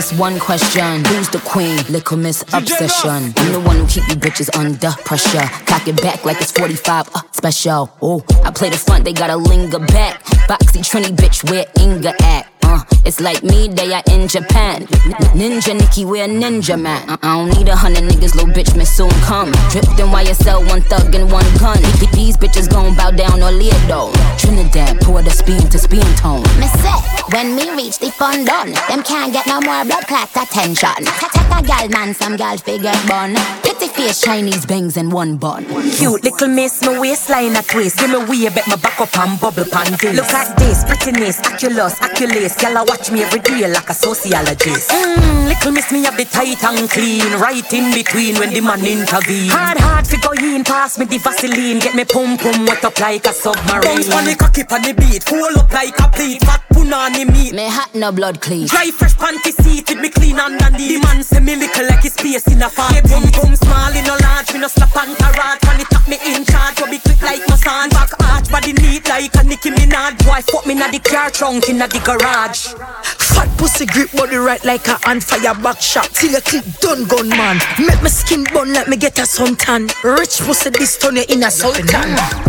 this 0.00 0.18
one 0.18 0.38
question. 0.40 1.04
Who's 1.04 1.28
the 1.28 1.42
queen? 1.44 1.76
Little 1.90 2.16
Miss 2.16 2.42
Obsession. 2.54 3.34
I'm 3.36 3.52
the 3.52 3.60
one 3.60 3.76
who 3.76 3.86
keep 3.86 4.08
you 4.08 4.14
bitches 4.14 4.48
under 4.56 4.92
pressure. 5.04 5.46
Cock 5.66 5.86
it 5.88 6.00
back 6.00 6.24
like 6.24 6.40
it's 6.40 6.52
45 6.52 7.10
uh, 7.14 7.20
special. 7.32 7.90
Oh, 8.00 8.24
I 8.42 8.50
play 8.50 8.70
the 8.70 8.78
front, 8.78 9.04
they 9.04 9.12
gotta 9.12 9.36
linger 9.36 9.78
back. 9.78 10.24
Boxy 10.48 10.80
Trini 10.80 11.14
bitch, 11.14 11.50
where 11.50 11.66
Inga 11.78 12.14
at? 12.22 12.49
Uh, 12.70 12.84
it's 13.04 13.20
like 13.20 13.42
me, 13.42 13.66
they 13.66 13.92
are 13.92 14.02
in 14.12 14.28
Japan. 14.28 14.86
Ninja 15.34 15.74
Nikki, 15.76 16.04
we're 16.04 16.28
ninja 16.28 16.80
man. 16.80 17.02
Uh, 17.10 17.16
I 17.22 17.36
don't 17.36 17.58
need 17.58 17.68
a 17.68 17.74
hundred 17.74 18.04
niggas, 18.04 18.34
little 18.36 18.50
bitch 18.54 18.76
may 18.76 18.84
soon 18.84 19.10
come. 19.26 19.50
Dripped 19.70 19.98
in 19.98 20.06
YSL, 20.14 20.66
one 20.68 20.82
thug 20.82 21.12
and 21.14 21.30
one 21.32 21.44
gun. 21.58 21.78
Th- 21.98 22.10
These 22.12 22.36
bitches 22.36 22.70
gon' 22.70 22.94
bow 22.94 23.10
down 23.10 23.42
or 23.42 23.50
leer 23.50 23.74
though. 23.88 24.12
Trinidad, 24.38 25.00
pour 25.00 25.20
the 25.22 25.30
speed 25.30 25.70
to 25.72 25.78
speed 25.78 26.06
tone. 26.16 26.42
Me 26.60 26.66
say, 26.78 26.94
when 27.32 27.56
me 27.56 27.70
reach 27.74 27.98
the 27.98 28.10
fun 28.12 28.44
done, 28.44 28.70
them 28.88 29.02
can't 29.02 29.32
get 29.32 29.46
no 29.48 29.60
more 29.60 29.84
blood 29.84 30.06
clot 30.06 30.30
attention. 30.36 31.04
Ta- 31.04 31.30
Take 31.34 31.58
a 31.58 31.66
gal 31.66 31.88
man, 31.88 32.14
some 32.14 32.36
gal 32.36 32.56
figure 32.56 32.94
bun. 33.08 33.34
Pretty 33.62 33.88
face, 33.88 34.20
Chinese 34.20 34.64
bangs 34.64 34.96
and 34.96 35.10
one 35.10 35.36
bun. 35.36 35.64
Cute 35.90 36.22
little 36.22 36.48
miss, 36.48 36.80
my 36.84 36.98
waistline 37.00 37.56
a 37.56 37.62
twist. 37.62 37.98
Give 37.98 38.10
me 38.10 38.18
way, 38.26 38.48
bet 38.54 38.68
my 38.68 38.76
back 38.76 39.00
up 39.00 39.16
and 39.18 39.40
bubble 39.40 39.64
pan 39.64 39.90
this. 40.00 40.14
Look 40.16 40.30
at 40.30 40.56
this, 40.58 40.84
prettiness, 40.84 41.40
oculus, 41.40 42.00
oculus. 42.00 42.54
Girl, 42.60 42.76
I 42.76 42.82
watch 42.82 43.10
me 43.10 43.22
every 43.22 43.40
day 43.40 43.66
like 43.72 43.88
a 43.88 43.94
sociologist. 43.94 44.90
Mmm, 44.90 45.48
little 45.48 45.72
miss 45.72 45.90
me 45.90 46.04
a 46.04 46.12
bit 46.12 46.28
tight 46.28 46.62
and 46.62 46.90
clean, 46.90 47.24
right 47.40 47.64
in 47.72 47.88
between 47.94 48.36
when 48.36 48.52
the 48.52 48.60
man 48.60 48.84
intervene. 48.84 49.48
Hard, 49.48 49.78
hard 49.80 50.06
fi 50.06 50.20
go 50.20 50.32
in, 50.32 50.62
pass 50.62 50.98
me 50.98 51.06
the 51.06 51.16
Vaseline, 51.16 51.78
get 51.78 51.94
me 51.94 52.04
pum 52.04 52.36
pum 52.36 52.66
wet 52.66 52.84
up 52.84 53.00
like 53.00 53.24
a 53.24 53.32
submarine. 53.32 53.80
Bounce 53.80 54.12
on 54.12 54.24
the 54.26 54.36
cocky 54.36 54.68
on 54.68 54.82
the 54.82 54.92
beat, 54.92 55.24
pull 55.24 55.56
up 55.56 55.72
like 55.72 55.96
a 56.04 56.08
plate, 56.12 56.44
fat 56.44 56.60
punani 56.68 57.24
meat. 57.32 57.54
Me 57.54 57.64
hot 57.64 57.94
no 57.94 58.12
blood 58.12 58.42
clean. 58.42 58.66
Dry 58.66 58.90
fresh 58.90 59.16
panty 59.16 59.56
seat 59.64 59.88
with 59.88 60.00
me 60.00 60.10
clean 60.10 60.38
underneath. 60.38 61.00
The 61.00 61.00
man 61.00 61.22
say 61.24 61.40
me 61.40 61.56
little 61.56 61.88
like 61.88 62.04
his 62.04 62.12
space 62.12 62.46
in 62.52 62.60
a 62.60 62.68
farm. 62.68 62.92
Yeah, 62.92 63.08
boom 63.08 63.24
boom 63.40 63.56
small 63.56 63.88
in 63.96 64.04
a 64.04 64.20
large, 64.20 64.52
me 64.52 64.60
no 64.60 64.68
slap 64.68 64.92
and 65.00 65.16
tarot. 65.16 65.64
When 65.64 65.80
it 65.80 65.88
tap 65.88 66.04
me 66.04 66.20
in 66.28 66.44
charge, 66.44 66.76
go 66.76 66.84
be 66.92 67.00
quick 67.00 67.24
like 67.24 67.40
my 67.48 67.56
son. 67.56 67.88
Back 67.88 68.12
arch, 68.20 68.52
body 68.52 68.76
neat 68.76 69.08
like 69.08 69.32
a 69.32 69.48
Nicki 69.48 69.72
Minaj. 69.72 70.20
Boy, 70.28 70.44
fuck 70.44 70.66
me 70.68 70.74
na 70.74 70.92
the 70.92 71.00
car 71.00 71.30
trunk 71.30 71.70
in 71.72 71.80
the 71.80 71.88
garage. 72.04 72.49
Fat 72.50 73.46
pussy 73.58 73.86
grip 73.86 74.10
body 74.10 74.34
right 74.34 74.62
like 74.64 74.88
a 74.88 74.98
on 75.06 75.20
fire 75.20 75.54
back 75.62 75.80
shot. 75.80 76.10
Till 76.14 76.32
you 76.32 76.40
click 76.40 76.64
done 76.80 77.06
gun 77.06 77.28
man. 77.28 77.62
Make 77.78 78.02
my 78.02 78.08
skin 78.10 78.42
burn 78.52 78.72
like 78.72 78.88
me 78.88 78.96
get 78.96 79.18
a 79.18 79.22
suntan. 79.22 79.86
Rich 80.02 80.42
pussy 80.42 80.70
this 80.70 80.98
turn 80.98 81.14
you 81.14 81.24
in 81.28 81.44
a 81.44 81.50
sultan. 81.50 81.86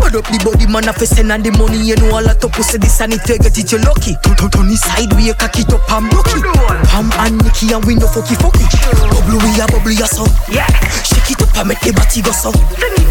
Put 0.02 0.18
up 0.18 0.26
the 0.26 0.42
body 0.44 0.66
man 0.66 0.90
a 0.90 0.94
fi 0.94 1.06
send 1.06 1.32
and 1.32 1.44
the 1.46 1.52
money 1.54 1.78
you 1.78 1.96
know 1.98 2.18
a 2.18 2.22
lot 2.22 2.44
of 2.44 2.52
pussy 2.52 2.80
this 2.80 3.00
and 3.02 3.14
if 3.14 3.30
you 3.30 3.38
get 3.38 3.54
it 3.58 3.72
you 3.72 3.78
lucky. 3.78 4.18
Turn 4.26 4.36
turn 4.38 4.50
turn 4.50 4.68
the 4.74 4.78
side 4.78 5.14
we 5.14 5.30
you 5.30 5.36
cock 5.38 5.54
it 5.60 5.70
up 5.70 5.86
and 5.94 6.10
broke 6.10 6.34
it. 6.34 6.42
Pam 6.90 7.14
and 7.22 7.38
Nicky 7.46 7.70
and 7.70 7.86
we 7.86 7.94
no 7.94 8.10
fucky 8.10 8.34
fucky. 8.42 8.66
Bubble 9.06 9.38
we 9.38 9.54
a 9.62 9.70
bubble 9.70 9.94
ya 9.94 10.10
so. 10.10 10.26
Oh. 10.26 10.46
Yeah. 10.50 10.66
Shake 11.06 11.38
it 11.38 11.42
up 11.46 11.54
and 11.62 11.70
make 11.70 11.82
the 11.86 11.94
body 11.94 12.26
go 12.26 12.34
so. 12.34 12.50
It. 12.50 13.06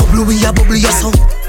Bubble 0.00 0.24
we 0.24 0.40
a 0.40 0.52
bubble 0.52 0.80
ya 0.80 0.88
oh. 0.96 1.12
so. 1.12 1.42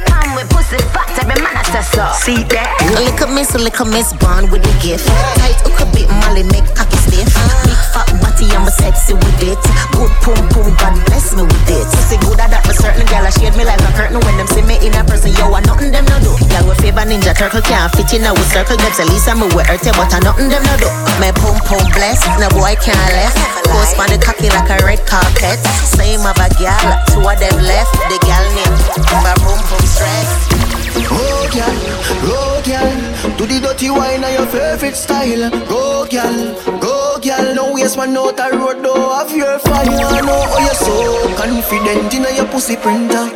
With 0.43 0.51
pussy 0.51 0.77
fat, 0.91 1.07
every 1.23 1.39
man 1.39 1.55
a 1.55 1.79
so. 1.79 2.03
See 2.19 2.43
that? 2.51 2.67
Little 2.99 3.31
miss, 3.31 3.55
little 3.55 3.87
miss, 3.87 4.11
born 4.19 4.51
with 4.51 4.59
the 4.59 4.75
gift. 4.83 5.07
Tight 5.39 5.55
hook 5.63 5.79
a 5.79 5.87
bit, 5.95 6.11
Molly 6.19 6.43
make 6.51 6.67
cocky 6.75 6.99
stiff. 6.99 7.31
Big 7.63 7.79
fat 7.95 8.11
body, 8.19 8.51
I'm 8.51 8.67
sexy 8.67 9.15
with 9.15 9.39
it. 9.39 9.55
Good 9.95 10.11
pum 10.19 10.35
pum, 10.51 10.75
God 10.75 10.99
bless 11.07 11.31
me 11.31 11.47
with 11.47 11.71
it. 11.71 11.87
Pussy 11.87 12.19
good 12.27 12.43
at 12.43 12.51
that, 12.51 12.67
but 12.67 12.75
certain 12.75 13.07
girl, 13.07 13.23
I 13.23 13.31
shade 13.31 13.55
me 13.55 13.63
like 13.63 13.79
a 13.79 13.91
curtain 13.95 14.19
when 14.19 14.35
them 14.35 14.49
see 14.51 14.67
me 14.67 14.75
in 14.83 14.91
a 14.99 15.07
person. 15.07 15.31
Yo, 15.39 15.47
I 15.47 15.63
nothing 15.63 15.95
them 15.95 16.03
no 16.11 16.19
do. 16.19 16.35
Girl 16.51 16.67
with 16.67 16.83
favor 16.83 17.07
ninja 17.07 17.31
turtle 17.31 17.63
can't 17.63 17.87
fit 17.95 18.11
in 18.11 18.27
a 18.27 18.35
with 18.35 18.49
circle. 18.51 18.75
Gets 18.75 18.99
at 18.99 19.07
least 19.07 19.31
I'm 19.31 19.39
a 19.39 19.47
with 19.55 19.71
earth, 19.71 19.87
but 19.95 20.11
I 20.11 20.19
nothing 20.27 20.51
them 20.51 20.63
no 20.67 20.75
do. 20.75 20.91
My 21.23 21.31
pum 21.39 21.55
pum 21.63 21.87
bless, 21.95 22.19
no 22.35 22.51
boy 22.51 22.75
can't 22.83 22.99
left. 23.15 23.39
Post 23.71 23.95
on 23.95 24.11
the 24.11 24.19
cocky 24.19 24.51
like 24.51 24.67
a 24.67 24.83
red 24.83 24.99
carpet. 25.07 25.55
Same 25.87 26.27
of 26.27 26.35
a 26.35 26.51
gal, 26.59 26.99
two 27.15 27.23
of 27.23 27.39
them 27.39 27.55
left. 27.63 27.95
The 28.11 28.19
gal 28.27 28.43
named 28.51 28.75
my 29.23 29.31
pum 29.39 29.55
pum 29.71 29.83
stress. 29.87 30.32
Oh 31.15 31.47
girl, 31.53 31.77
go 32.25 32.61
girl, 32.65 33.37
do 33.37 33.45
the 33.45 33.59
dirty 33.61 33.89
wine 33.89 34.23
on 34.23 34.33
your 34.33 34.47
favorite 34.47 34.95
style. 34.95 35.49
Go 35.67 36.05
girl, 36.07 36.79
go 36.79 37.19
girl, 37.21 37.55
no 37.55 37.73
waste 37.73 37.97
one 37.97 38.13
note 38.13 38.39
a 38.39 38.49
road 38.55 38.81
door 38.83 39.21
of 39.21 39.35
your 39.35 39.59
fire. 39.59 39.87
I 39.87 40.21
know 40.21 40.41
how 40.49 40.59
you're 40.59 40.73
so 40.73 41.35
confident 41.35 42.13
in 42.13 42.35
your 42.35 42.47
pussy 42.47 42.75
printer. 42.75 43.29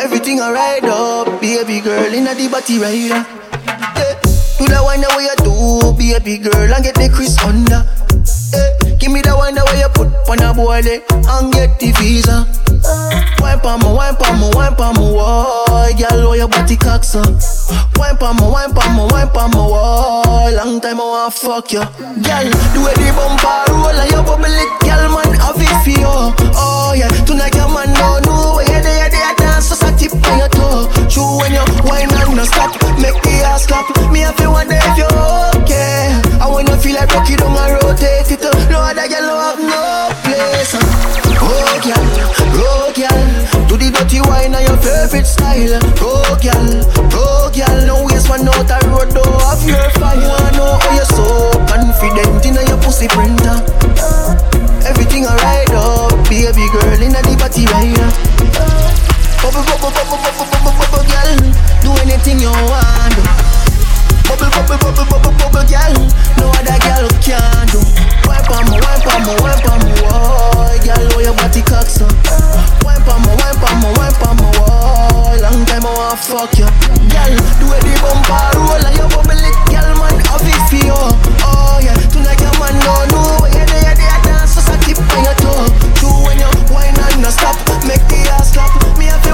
Everything 0.00 0.40
alright 0.40 0.84
up, 0.84 1.40
baby 1.40 1.80
girl 1.80 2.12
in 2.14 2.24
the 2.24 2.48
body 2.50 2.78
rider. 2.78 3.24
Yeah. 3.98 4.14
Do 4.58 4.66
the 4.66 4.80
wine 4.82 5.00
the 5.00 5.08
way 5.16 5.24
you 5.26 5.36
do, 5.42 5.92
baby 5.98 6.38
girl, 6.38 6.72
and 6.72 6.84
get 6.84 6.94
the 6.94 7.08
Chris 7.12 7.38
under. 7.44 7.97
Give 8.98 9.12
me 9.12 9.22
the 9.22 9.34
one 9.36 9.54
the 9.54 9.62
way 9.70 9.78
you 9.80 9.88
put 9.94 10.10
on 10.28 10.42
a 10.42 10.52
boy 10.52 10.80
leg 10.82 11.02
and 11.10 11.52
get 11.52 11.78
the 11.78 11.92
visa. 11.98 12.46
Wine 13.40 13.60
pa 13.60 13.78
mo, 13.78 13.94
wine 13.94 14.16
pa 14.16 14.32
mo, 14.34 14.50
wine 14.54 14.74
pa 14.74 14.92
mo, 14.92 15.14
why, 15.14 15.92
girl, 15.98 16.30
how 16.30 16.32
your 16.34 16.48
body 16.48 16.76
cocks 16.76 17.14
up. 17.14 17.30
Wine 17.96 18.16
pa 18.18 18.32
mo, 18.34 18.50
wine 18.50 18.74
pa 18.74 18.90
mo, 18.94 19.06
wine 19.10 19.28
pa 19.30 19.46
mo, 19.48 19.70
why, 19.70 20.50
long 20.50 20.80
time 20.80 21.00
I 21.00 21.04
want 21.04 21.34
fuck 21.34 21.70
you. 21.72 21.80
Girl, 21.80 22.46
the 22.74 22.78
way 22.82 22.94
the 22.98 23.08
bumper 23.14 23.70
roll 23.70 23.94
and 23.94 24.10
you 24.10 24.22
bubble 24.26 24.50
it, 24.50 24.70
girl, 24.82 25.02
man, 25.14 25.30
have 25.38 25.62
it 25.62 25.74
for 25.86 25.94
you. 25.94 26.14
Oh 26.58 26.92
yeah, 26.96 27.08
tonight 27.24 27.54
your 27.54 27.70
man 27.70 27.94
don't 27.94 28.26
know 28.26 28.58
where 28.58 28.66
you 28.66 28.82
there, 28.82 29.08
there 29.10 29.30
a 29.30 29.47
tip 29.98 30.14
on 30.14 30.38
your 30.38 30.48
toe. 30.48 30.86
True 31.10 31.42
when 31.42 31.52
you 31.52 31.66
wine 31.82 32.08
and 32.08 32.36
no 32.38 32.44
stop, 32.46 32.72
make 33.02 33.18
the 33.26 33.42
ass 33.42 33.66
clap. 33.66 33.90
Me 34.14 34.20
have 34.22 34.38
you 34.38 34.50
wonder 34.50 34.78
if 34.78 34.96
you're 34.96 35.10
okay. 35.58 36.14
I 36.38 36.46
wanna 36.46 36.78
feel 36.78 36.94
like 36.94 37.10
rocky 37.10 37.34
don't 37.34 37.58
and 37.58 37.82
rotate 37.82 38.30
it. 38.30 38.42
No 38.70 38.78
other 38.78 39.08
girl 39.10 39.28
have 39.42 39.58
no 39.58 40.14
place. 40.22 40.72
Oh 41.40 41.74
girl, 41.82 42.06
oh 42.62 42.92
girl, 42.94 43.22
do 43.66 43.74
the 43.76 43.90
dirty 43.90 44.20
wine 44.22 44.54
on 44.54 44.62
your 44.62 44.78
favorite 44.78 45.26
style. 45.26 45.82
Oh 45.98 46.38
girl, 46.38 46.70
oh 47.18 47.50
girl, 47.50 47.78
no 47.86 48.06
waste 48.06 48.30
one 48.30 48.46
out 48.46 48.70
a 48.70 48.78
road 48.86 49.10
though. 49.10 49.38
Have 49.50 49.62
your 49.66 49.90
fire, 49.98 50.14
I 50.14 50.50
know 50.54 50.78
how 50.78 50.94
you're 50.94 51.10
so 51.10 51.50
confident 51.66 52.46
in 52.46 52.54
your 52.54 52.78
pussy 52.78 53.08
printer. 53.08 53.58
Everything 54.86 55.26
alright, 55.26 55.68
oh 55.72 56.08
baby 56.30 56.66
girl, 56.70 57.02
in 57.02 57.12
the 57.12 57.36
party 57.38 57.66
right 57.66 57.96
now. 57.96 58.87
Bubble, 59.38 59.62
bubble, 59.64 59.90
bubble, 59.94 60.18
bubble, 60.18 60.46
bubble, 60.50 60.74
bubble, 60.76 61.04
girl. 61.08 61.30
Do 61.82 61.90
anything 62.02 62.40
you 62.40 62.50
want. 62.50 63.16
Bubble, 64.26 64.50
bubble, 64.50 64.76
bubble, 64.82 65.06
bubble, 65.08 65.32
bubble, 65.38 65.64
girl. 65.70 65.94
No 66.36 66.50
other 66.58 66.78
girl 66.82 67.08
can 67.22 67.66
do. 67.72 67.80
Wipe 68.26 68.50
on 68.50 68.66
me, 68.68 68.76
wipe 68.82 69.06
on 69.08 69.20
me, 69.24 69.34
wipe 69.40 69.64
on 69.70 69.78
me, 69.86 69.94
oh, 70.10 70.74
girl, 70.84 71.08
oh 71.14 71.20
your 71.20 71.34
body 71.34 71.62
cock 71.62 71.86
so. 71.86 72.04
Wipe 72.84 73.08
on 73.08 73.22
me, 73.24 73.32
wipe 73.40 73.62
on 73.62 73.76
me, 73.80 73.88
wipe 73.96 74.20
on 74.26 74.36
me, 74.36 74.48
oh, 74.60 75.38
long 75.40 75.64
time 75.64 75.86
I 75.86 75.92
wanna 75.96 76.16
fuck 76.16 76.52
you, 76.58 76.68
girl. 77.08 77.34
Do 77.62 77.66
it 77.72 77.82
the 77.88 77.94
bumper 78.04 78.58
roll 78.58 78.84
and 78.84 78.96
you 79.00 79.08
bubble 79.08 79.38
it, 79.38 79.56
girl, 79.72 79.88
man, 79.96 80.18
have 80.28 80.44
it 80.44 80.60
for 80.68 80.82
you. 80.82 81.00
Oh 81.46 81.80
yeah, 81.80 81.96
tonight 82.12 82.40
your 82.42 82.52
man 82.60 82.76
no 82.84 82.94
know 83.12 83.40
where 83.40 83.54
you 83.54 83.64
there, 83.64 83.94
there 83.96 84.18
tip 84.88 84.98
on 84.98 85.24
your 85.24 85.36
toe. 85.40 85.68
Do 86.00 86.08
when 86.24 86.38
you 86.40 86.50
wine 86.72 86.96
and 86.96 87.22
no 87.22 87.30
stop, 87.30 87.56
make 87.84 88.04
the 88.08 88.28
ass 88.36 88.52
clap. 88.52 88.72
Me 88.98 89.06
have 89.06 89.27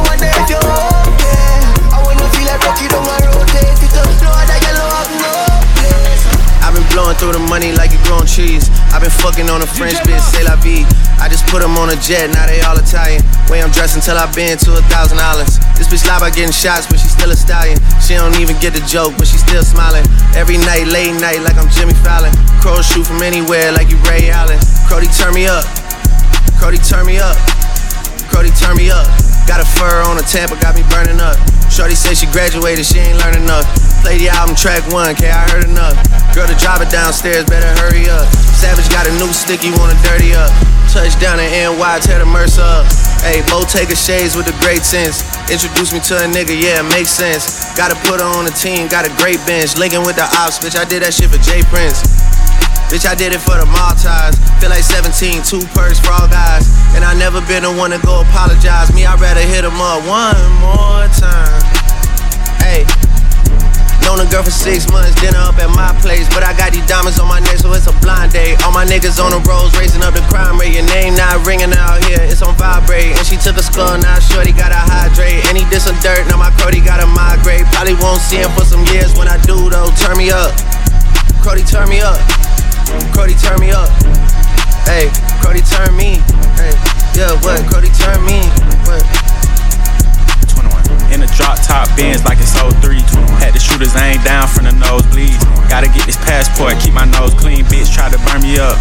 blowing 6.94 7.18
through 7.18 7.34
the 7.34 7.42
money 7.50 7.74
like 7.74 7.90
it 7.90 7.98
growing 8.06 8.24
trees. 8.24 8.70
I've 8.94 9.02
been 9.02 9.10
fucking 9.10 9.50
on 9.50 9.60
a 9.60 9.68
French 9.68 9.98
bitch, 10.06 10.22
say 10.30 10.46
la 10.46 10.54
vie. 10.62 10.86
I 11.18 11.26
just 11.26 11.42
put 11.50 11.58
them 11.58 11.74
on 11.74 11.90
a 11.90 11.98
jet, 11.98 12.30
now 12.30 12.46
they 12.46 12.62
all 12.62 12.78
Italian. 12.78 13.20
Way 13.50 13.60
I'm 13.60 13.74
dressed 13.74 13.98
until 13.98 14.14
I've 14.14 14.30
been 14.30 14.54
to 14.62 14.78
a 14.78 14.82
thousand 14.86 15.18
dollars. 15.18 15.58
This 15.74 15.90
bitch 15.90 16.06
lie 16.06 16.22
about 16.22 16.38
getting 16.38 16.54
shots, 16.54 16.86
but 16.86 17.02
she 17.02 17.10
still 17.10 17.34
a 17.34 17.36
stallion. 17.36 17.82
She 17.98 18.14
don't 18.14 18.38
even 18.38 18.54
get 18.62 18.78
the 18.78 18.84
joke, 18.86 19.18
but 19.18 19.26
she 19.26 19.36
still 19.42 19.66
smiling. 19.66 20.06
Every 20.38 20.56
night, 20.56 20.86
late 20.86 21.18
night, 21.18 21.42
like 21.42 21.58
I'm 21.58 21.68
Jimmy 21.74 21.98
Fallon. 22.06 22.30
Crows 22.62 22.86
shoot 22.86 23.04
from 23.04 23.20
anywhere, 23.26 23.74
like 23.74 23.90
you 23.90 23.98
Ray 24.06 24.30
Allen. 24.30 24.62
Crody, 24.86 25.10
turn 25.10 25.34
me 25.34 25.50
up. 25.50 25.66
Crody, 26.62 26.78
turn 26.78 27.04
me 27.10 27.18
up. 27.18 27.34
Crody, 28.30 28.54
turn 28.54 28.78
me 28.78 28.94
up. 28.94 29.10
Got 29.50 29.58
a 29.58 29.66
fur 29.66 30.06
on 30.06 30.16
a 30.16 30.24
Tampa, 30.24 30.54
got 30.62 30.78
me 30.78 30.86
burning 30.88 31.18
up. 31.18 31.36
Shorty 31.74 31.98
said 31.98 32.14
she 32.14 32.30
graduated, 32.30 32.86
she 32.86 33.02
ain't 33.02 33.18
learning 33.18 33.50
enough. 33.50 33.66
Play 33.98 34.14
the 34.22 34.30
album 34.30 34.54
track 34.54 34.86
one, 34.94 35.10
K, 35.18 35.26
I 35.26 35.42
heard 35.50 35.66
enough. 35.66 35.98
Girl, 36.30 36.46
to 36.46 36.54
drive 36.62 36.78
it 36.78 36.90
downstairs, 36.94 37.42
better 37.50 37.66
hurry 37.82 38.06
up. 38.06 38.30
Savage 38.54 38.86
got 38.94 39.10
a 39.10 39.12
new 39.18 39.26
stick, 39.34 39.66
you 39.66 39.74
wanna 39.74 39.98
dirty 40.06 40.38
up. 40.38 40.54
Touchdown 40.86 41.42
in 41.42 41.50
NY, 41.50 41.98
tear 41.98 42.22
the 42.22 42.30
Mercer 42.30 42.62
up. 42.62 42.86
Hey, 43.26 43.42
Bo 43.50 43.66
Taker 43.66 43.98
shades 43.98 44.38
with 44.38 44.46
a 44.46 44.54
great 44.62 44.86
sense. 44.86 45.26
Introduce 45.50 45.90
me 45.90 45.98
to 46.06 46.14
a 46.22 46.30
nigga, 46.30 46.54
yeah, 46.54 46.78
it 46.78 46.86
makes 46.94 47.10
sense. 47.10 47.74
Gotta 47.74 47.98
put 48.06 48.22
her 48.22 48.30
on 48.38 48.46
the 48.46 48.54
team, 48.54 48.86
got 48.86 49.02
a 49.02 49.10
great 49.18 49.42
bench. 49.42 49.74
Linking 49.74 50.06
with 50.06 50.14
the 50.14 50.30
ops, 50.38 50.62
bitch, 50.62 50.78
I 50.78 50.86
did 50.86 51.02
that 51.02 51.10
shit 51.10 51.26
for 51.26 51.42
Jay 51.42 51.66
Prince. 51.74 52.06
Bitch, 52.94 53.10
I 53.10 53.18
did 53.18 53.34
it 53.34 53.42
for 53.42 53.58
the 53.58 53.66
Maltese. 53.66 54.38
Feel 54.62 54.70
like 54.70 54.86
17, 54.86 55.42
two 55.42 55.58
for 55.74 55.82
all 56.14 56.30
guys. 56.30 56.70
And 56.94 57.02
I 57.02 57.10
never 57.10 57.42
been 57.42 57.66
the 57.66 57.74
one 57.74 57.90
to 57.90 57.98
go 58.06 58.22
apologize. 58.22 58.94
Me, 58.94 59.02
I'd 59.02 59.18
rather 59.18 59.42
hit 59.42 59.66
him 59.66 59.74
up 59.82 59.98
one 60.06 60.38
more 60.62 61.02
time. 61.10 61.58
Hey. 62.62 62.86
Known 64.06 64.22
a 64.22 64.30
girl 64.30 64.46
for 64.46 64.54
six 64.54 64.86
months, 64.94 65.10
dinner 65.18 65.42
up 65.42 65.58
at 65.58 65.74
my 65.74 65.90
place. 65.98 66.30
But 66.30 66.46
I 66.46 66.54
got 66.54 66.70
these 66.70 66.86
diamonds 66.86 67.18
on 67.18 67.26
my 67.26 67.42
neck, 67.42 67.58
so 67.58 67.74
it's 67.74 67.90
a 67.90 67.96
blind 67.98 68.30
date. 68.30 68.62
All 68.62 68.70
my 68.70 68.86
niggas 68.86 69.18
on 69.18 69.34
the 69.34 69.42
roads, 69.42 69.74
raising 69.74 70.06
up 70.06 70.14
the 70.14 70.22
crime 70.30 70.54
rate. 70.54 70.78
Your 70.78 70.86
name 70.94 71.18
not 71.18 71.42
ringing 71.42 71.74
out 71.74 71.98
here, 72.06 72.22
it's 72.22 72.46
on 72.46 72.54
vibrate. 72.54 73.18
And 73.18 73.26
she 73.26 73.34
took 73.34 73.58
a 73.58 73.64
skull, 73.66 73.98
now 73.98 74.22
shorty 74.22 74.54
gotta 74.54 74.78
hydrate. 74.78 75.42
And 75.50 75.58
he 75.58 75.66
did 75.66 75.82
some 75.82 75.98
dirt, 75.98 76.30
now 76.30 76.38
my 76.38 76.54
Cody 76.62 76.78
gotta 76.78 77.10
migrate. 77.10 77.66
Probably 77.74 77.98
won't 77.98 78.22
see 78.22 78.38
him 78.38 78.54
for 78.54 78.62
some 78.62 78.86
years 78.94 79.10
when 79.18 79.26
I 79.26 79.42
do 79.42 79.66
though. 79.66 79.90
Turn 79.98 80.14
me 80.14 80.30
up, 80.30 80.54
Cody, 81.42 81.66
turn 81.66 81.90
me 81.90 81.98
up. 81.98 82.22
Cody, 83.12 83.34
turn 83.34 83.60
me 83.60 83.70
up. 83.70 83.88
Hey, 84.84 85.08
Cody, 85.40 85.62
turn 85.64 85.96
me. 85.96 86.20
Hey, 86.58 86.74
yeah, 87.16 87.32
what? 87.40 87.62
Cody, 87.70 87.88
turn 87.96 88.20
me. 88.24 88.44
What? 88.84 89.02
21. 90.50 91.12
In 91.12 91.22
a 91.22 91.28
drop 91.36 91.60
top 91.62 91.88
Benz 91.96 92.24
like 92.24 92.38
it's 92.38 92.52
03. 92.54 93.00
Had 93.40 93.54
the 93.54 93.60
shooters 93.60 93.94
aim 93.96 94.22
down 94.22 94.48
from 94.48 94.64
the 94.64 94.74
nosebleeds. 94.76 95.40
Gotta 95.68 95.88
get 95.88 96.06
this 96.06 96.16
passport, 96.16 96.78
keep 96.80 96.94
my 96.94 97.04
nose 97.04 97.34
clean. 97.34 97.64
Bitch, 97.66 97.92
try 97.92 98.10
to 98.10 98.18
burn 98.28 98.42
me 98.42 98.58
up. 98.58 98.76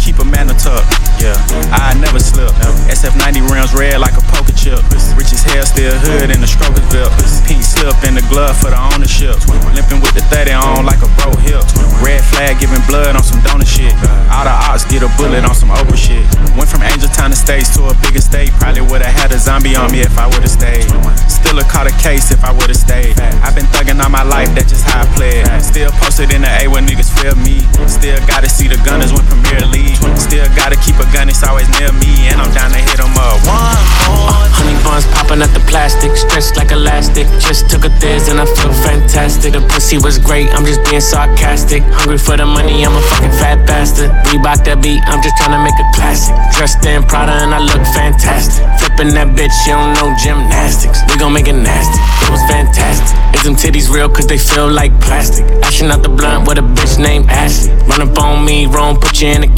Keep 0.00 0.18
a 0.18 0.24
man 0.24 0.48
a 0.48 0.56
tuck, 0.56 0.82
yeah. 1.20 1.36
I 1.70 1.94
never 2.00 2.18
slip. 2.18 2.50
SF90 2.88 3.46
rims 3.52 3.70
red 3.76 4.00
like 4.00 4.16
a 4.16 4.24
poker 4.32 4.50
chip. 4.56 4.80
Rich 5.14 5.30
as 5.36 5.44
hell, 5.44 5.62
still 5.62 5.92
hood 5.92 6.32
in 6.32 6.40
the 6.40 6.48
strokers 6.48 6.82
belt. 6.88 7.12
Pink 7.46 7.62
slip 7.62 7.94
in 8.08 8.16
the 8.16 8.24
glove 8.32 8.56
for 8.56 8.72
the 8.72 8.80
ownership. 8.80 9.36
Limping 9.76 10.00
with 10.00 10.16
the 10.16 10.24
30 10.32 10.56
on 10.56 10.88
like 10.88 11.04
a 11.04 11.10
bro 11.20 11.30
hip. 11.44 11.62
Red 12.00 12.24
flag 12.32 12.58
giving 12.58 12.80
blood 12.88 13.14
on 13.14 13.22
some 13.22 13.38
donor 13.44 13.68
shit. 13.68 13.92
All 14.32 14.42
the 14.48 14.50
ops 14.50 14.88
get 14.88 15.04
a 15.04 15.10
bullet 15.20 15.44
on 15.44 15.54
some 15.54 15.68
Oprah 15.68 15.94
shit. 15.94 16.24
Went 16.56 16.66
from 16.66 16.82
Angel 16.82 17.12
Town 17.12 17.30
Estates 17.30 17.70
to 17.76 17.92
a 17.92 17.94
bigger 18.00 18.24
state. 18.24 18.50
Probably 18.56 18.82
would've 18.82 19.06
had 19.06 19.30
a 19.30 19.38
zombie 19.38 19.76
on 19.76 19.92
me 19.92 20.00
if 20.00 20.16
I 20.16 20.26
would've 20.26 20.50
stayed. 20.50 20.88
Still 21.28 21.60
a 21.60 21.64
caught 21.68 21.86
a 21.86 21.94
case 22.00 22.32
if 22.32 22.42
I 22.42 22.50
would've 22.50 22.74
stayed. 22.74 23.20
I've 23.44 23.54
been 23.54 23.68
thugging 23.70 24.00
all 24.02 24.10
my 24.10 24.24
life, 24.24 24.48
that's 24.56 24.72
just 24.72 24.88
how 24.88 25.04
I 25.04 25.06
play. 25.14 25.44
Still 25.60 25.92
posted 26.02 26.32
in 26.32 26.42
the 26.42 26.50
A 26.64 26.66
when 26.66 26.88
niggas 26.88 27.12
feel 27.20 27.36
me. 27.36 27.62
Still 27.86 28.18
gotta 28.26 28.48
see 28.48 28.66
the 28.66 28.80
gunners 28.82 29.12
win 29.12 29.22
Premier 29.26 29.66
League. 29.68 29.89
Still 30.16 30.46
gotta 30.54 30.76
keep 30.76 30.96
a 31.00 31.06
gun, 31.12 31.28
it's 31.28 31.42
always 31.42 31.68
near 31.78 31.92
me. 31.92 32.28
And 32.28 32.40
I'm 32.40 32.52
down 32.52 32.70
to 32.70 32.78
hit 32.78 33.00
'em 33.00 33.16
up. 33.18 33.38
One 33.46 33.82
more. 34.06 34.30
Uh, 34.30 34.48
honey 34.56 34.76
buns 34.84 35.06
popping 35.14 35.42
at 35.42 35.52
the 35.54 35.62
plastic, 35.70 36.16
stretched 36.16 36.56
like 36.56 36.70
elastic. 36.72 37.26
Just 37.38 37.70
took 37.70 37.84
a 37.84 37.90
thiz 38.00 38.28
and 38.28 38.40
I 38.40 38.46
feel 38.46 38.72
fantastic. 38.72 39.52
The 39.52 39.60
pussy 39.72 39.98
was 39.98 40.18
great, 40.18 40.48
I'm 40.54 40.64
just 40.64 40.82
being 40.84 41.00
sarcastic. 41.00 41.82
Hungry 41.94 42.18
for 42.18 42.36
the 42.36 42.46
money, 42.46 42.84
I'm 42.84 42.94
a 42.94 43.02
fucking 43.02 43.34
fat 43.40 43.66
bastard. 43.66 44.10
Reebok 44.26 44.64
that 44.64 44.82
beat, 44.82 45.02
I'm 45.06 45.22
just 45.22 45.36
trying 45.36 45.54
to 45.56 45.62
make 45.62 45.78
a 45.78 45.86
classic. 45.94 46.34
Dressed 46.56 46.84
in 46.86 47.02
Prada 47.04 47.32
and 47.32 47.54
I 47.54 47.58
look 47.58 47.84
fantastic. 47.94 48.62
Flipping 48.78 49.14
that 49.14 49.28
bitch, 49.34 49.54
you 49.66 49.74
don't 49.74 49.94
know 49.94 50.14
gymnastics. 50.18 51.00
We 51.08 51.18
gon' 51.18 51.32
make 51.32 51.48
it 51.48 51.58
nasty, 51.58 52.00
it 52.26 52.30
was 52.30 52.42
fantastic. 52.50 53.16
Is 53.34 53.42
them 53.42 53.56
titties 53.56 53.88
real 53.88 54.08
cause 54.08 54.26
they 54.26 54.38
feel 54.38 54.68
like 54.68 54.92
plastic? 55.00 55.46
Ashing 55.62 55.90
out 55.90 56.02
the 56.02 56.08
blunt 56.08 56.46
with 56.46 56.58
a 56.58 56.62
bitch 56.62 56.98
named 56.98 57.30
Ashley. 57.30 57.70
Run 57.86 58.02
up 58.02 58.18
on 58.18 58.44
me, 58.44 58.66
wrong, 58.66 58.96
put 59.00 59.20
you 59.20 59.28
in 59.28 59.44
a 59.44 59.48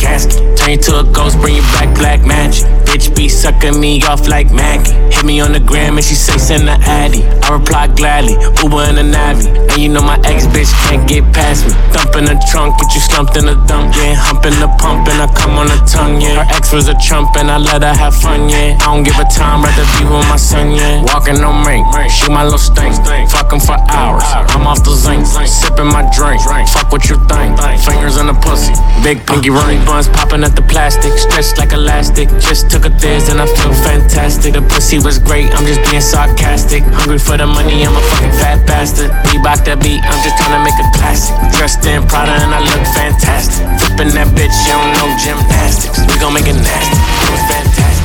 Turn 0.57 0.70
you 0.70 0.79
to 0.79 1.01
a 1.01 1.05
ghost, 1.05 1.39
bring 1.41 1.57
you 1.57 1.62
back 1.75 1.97
black 1.99 2.25
magic. 2.25 2.64
Bitch 2.87 3.14
be 3.16 3.29
sucking 3.29 3.81
me 3.81 4.03
off 4.05 4.29
like 4.29 4.53
Maggie. 4.53 4.93
Hit 5.11 5.25
me 5.25 5.41
on 5.41 5.53
the 5.53 5.61
gram 5.61 5.97
and 5.97 6.05
she 6.05 6.14
say 6.14 6.37
send 6.37 6.68
the 6.68 6.77
addy. 6.85 7.25
I 7.43 7.57
reply 7.57 7.89
gladly, 7.89 8.37
Uber 8.61 8.85
in 8.93 9.01
a 9.01 9.07
Navi. 9.07 9.49
And 9.73 9.79
you 9.81 9.89
know 9.89 10.03
my 10.03 10.20
ex 10.29 10.47
bitch 10.47 10.70
can't 10.85 11.09
get 11.09 11.25
past 11.33 11.64
me. 11.64 11.73
Thump 11.91 12.14
in 12.16 12.25
the 12.27 12.37
trunk, 12.53 12.79
get 12.79 12.95
you 12.95 13.01
slumped 13.01 13.37
in 13.37 13.47
the 13.47 13.57
dump, 13.64 13.97
yeah. 13.97 14.12
Humping 14.14 14.55
the 14.61 14.68
pump 14.77 15.09
and 15.09 15.25
I 15.25 15.27
come 15.33 15.57
on 15.57 15.66
the 15.73 15.81
tongue, 15.89 16.20
yeah. 16.20 16.45
Her 16.45 16.47
ex 16.55 16.73
was 16.73 16.89
a 16.89 16.97
chump 17.01 17.35
and 17.37 17.51
I 17.51 17.57
let 17.57 17.83
her 17.83 17.95
have 17.95 18.14
fun, 18.14 18.49
yeah. 18.49 18.77
I 18.79 18.93
don't 18.93 19.03
give 19.03 19.16
a 19.16 19.25
time, 19.25 19.64
rather 19.64 19.89
be 19.97 20.05
with 20.05 20.29
my 20.29 20.37
son, 20.37 20.77
yeah. 20.77 21.01
Walking 21.09 21.41
on 21.41 21.64
ring, 21.64 21.83
shoot 22.12 22.31
my 22.31 22.45
little 22.45 22.61
stink. 22.61 22.93
Fuck 23.33 23.53
'em 23.53 23.61
for 23.61 23.81
hours. 23.89 24.25
I'm 24.53 24.66
off 24.68 24.85
the 24.85 24.93
zinc, 24.93 25.25
sipping 25.49 25.89
my 25.89 26.05
drink. 26.12 26.45
Fuck 26.68 26.93
what 26.93 27.09
you 27.09 27.16
think. 27.25 27.57
Fingers 27.89 28.20
in 28.20 28.27
the 28.29 28.37
pussy, 28.37 28.77
big 29.03 29.25
pinky 29.27 29.49
ring. 29.49 29.81
Buns 29.89 30.12
popping 30.13 30.45
at 30.45 30.55
the 30.55 30.63
plastic, 30.63 31.13
stretched 31.19 31.59
like 31.59 31.73
elastic. 31.73 32.29
Just 32.41 32.71
took 32.71 32.85
a 32.85 32.91
thiz 32.91 33.29
and 33.29 33.41
I 33.41 33.47
feel 33.47 33.73
fantastic. 33.85 34.55
The 34.55 34.63
pussy 34.63 34.99
was 34.99 35.19
great, 35.19 35.53
I'm 35.55 35.67
just 35.67 35.83
being 35.89 36.01
sarcastic. 36.01 36.83
Hungry 37.03 37.19
for 37.19 37.37
the 37.37 37.47
money, 37.47 37.85
I'm 37.85 37.97
a 37.97 38.01
fucking 38.01 38.35
fat 38.39 38.67
bastard. 38.67 39.11
Reebok 39.31 39.65
that 39.65 39.81
beat, 39.83 40.03
I'm 40.05 40.21
just 40.23 40.37
trying 40.39 40.55
to 40.57 40.63
make 40.63 40.79
a 40.79 40.87
classic. 40.97 41.35
Dressed 41.57 41.85
in 41.87 42.07
Prada 42.07 42.33
and 42.33 42.53
I 42.55 42.61
look 42.61 42.85
fantastic. 42.95 43.65
Flipping 43.81 44.13
that 44.15 44.29
bitch, 44.37 44.55
you 44.69 44.75
don't 44.77 44.93
know 44.97 45.09
gymnastics. 45.19 45.99
We 46.09 46.19
gon' 46.21 46.35
make 46.35 46.47
it 46.47 46.57
nasty. 46.57 47.62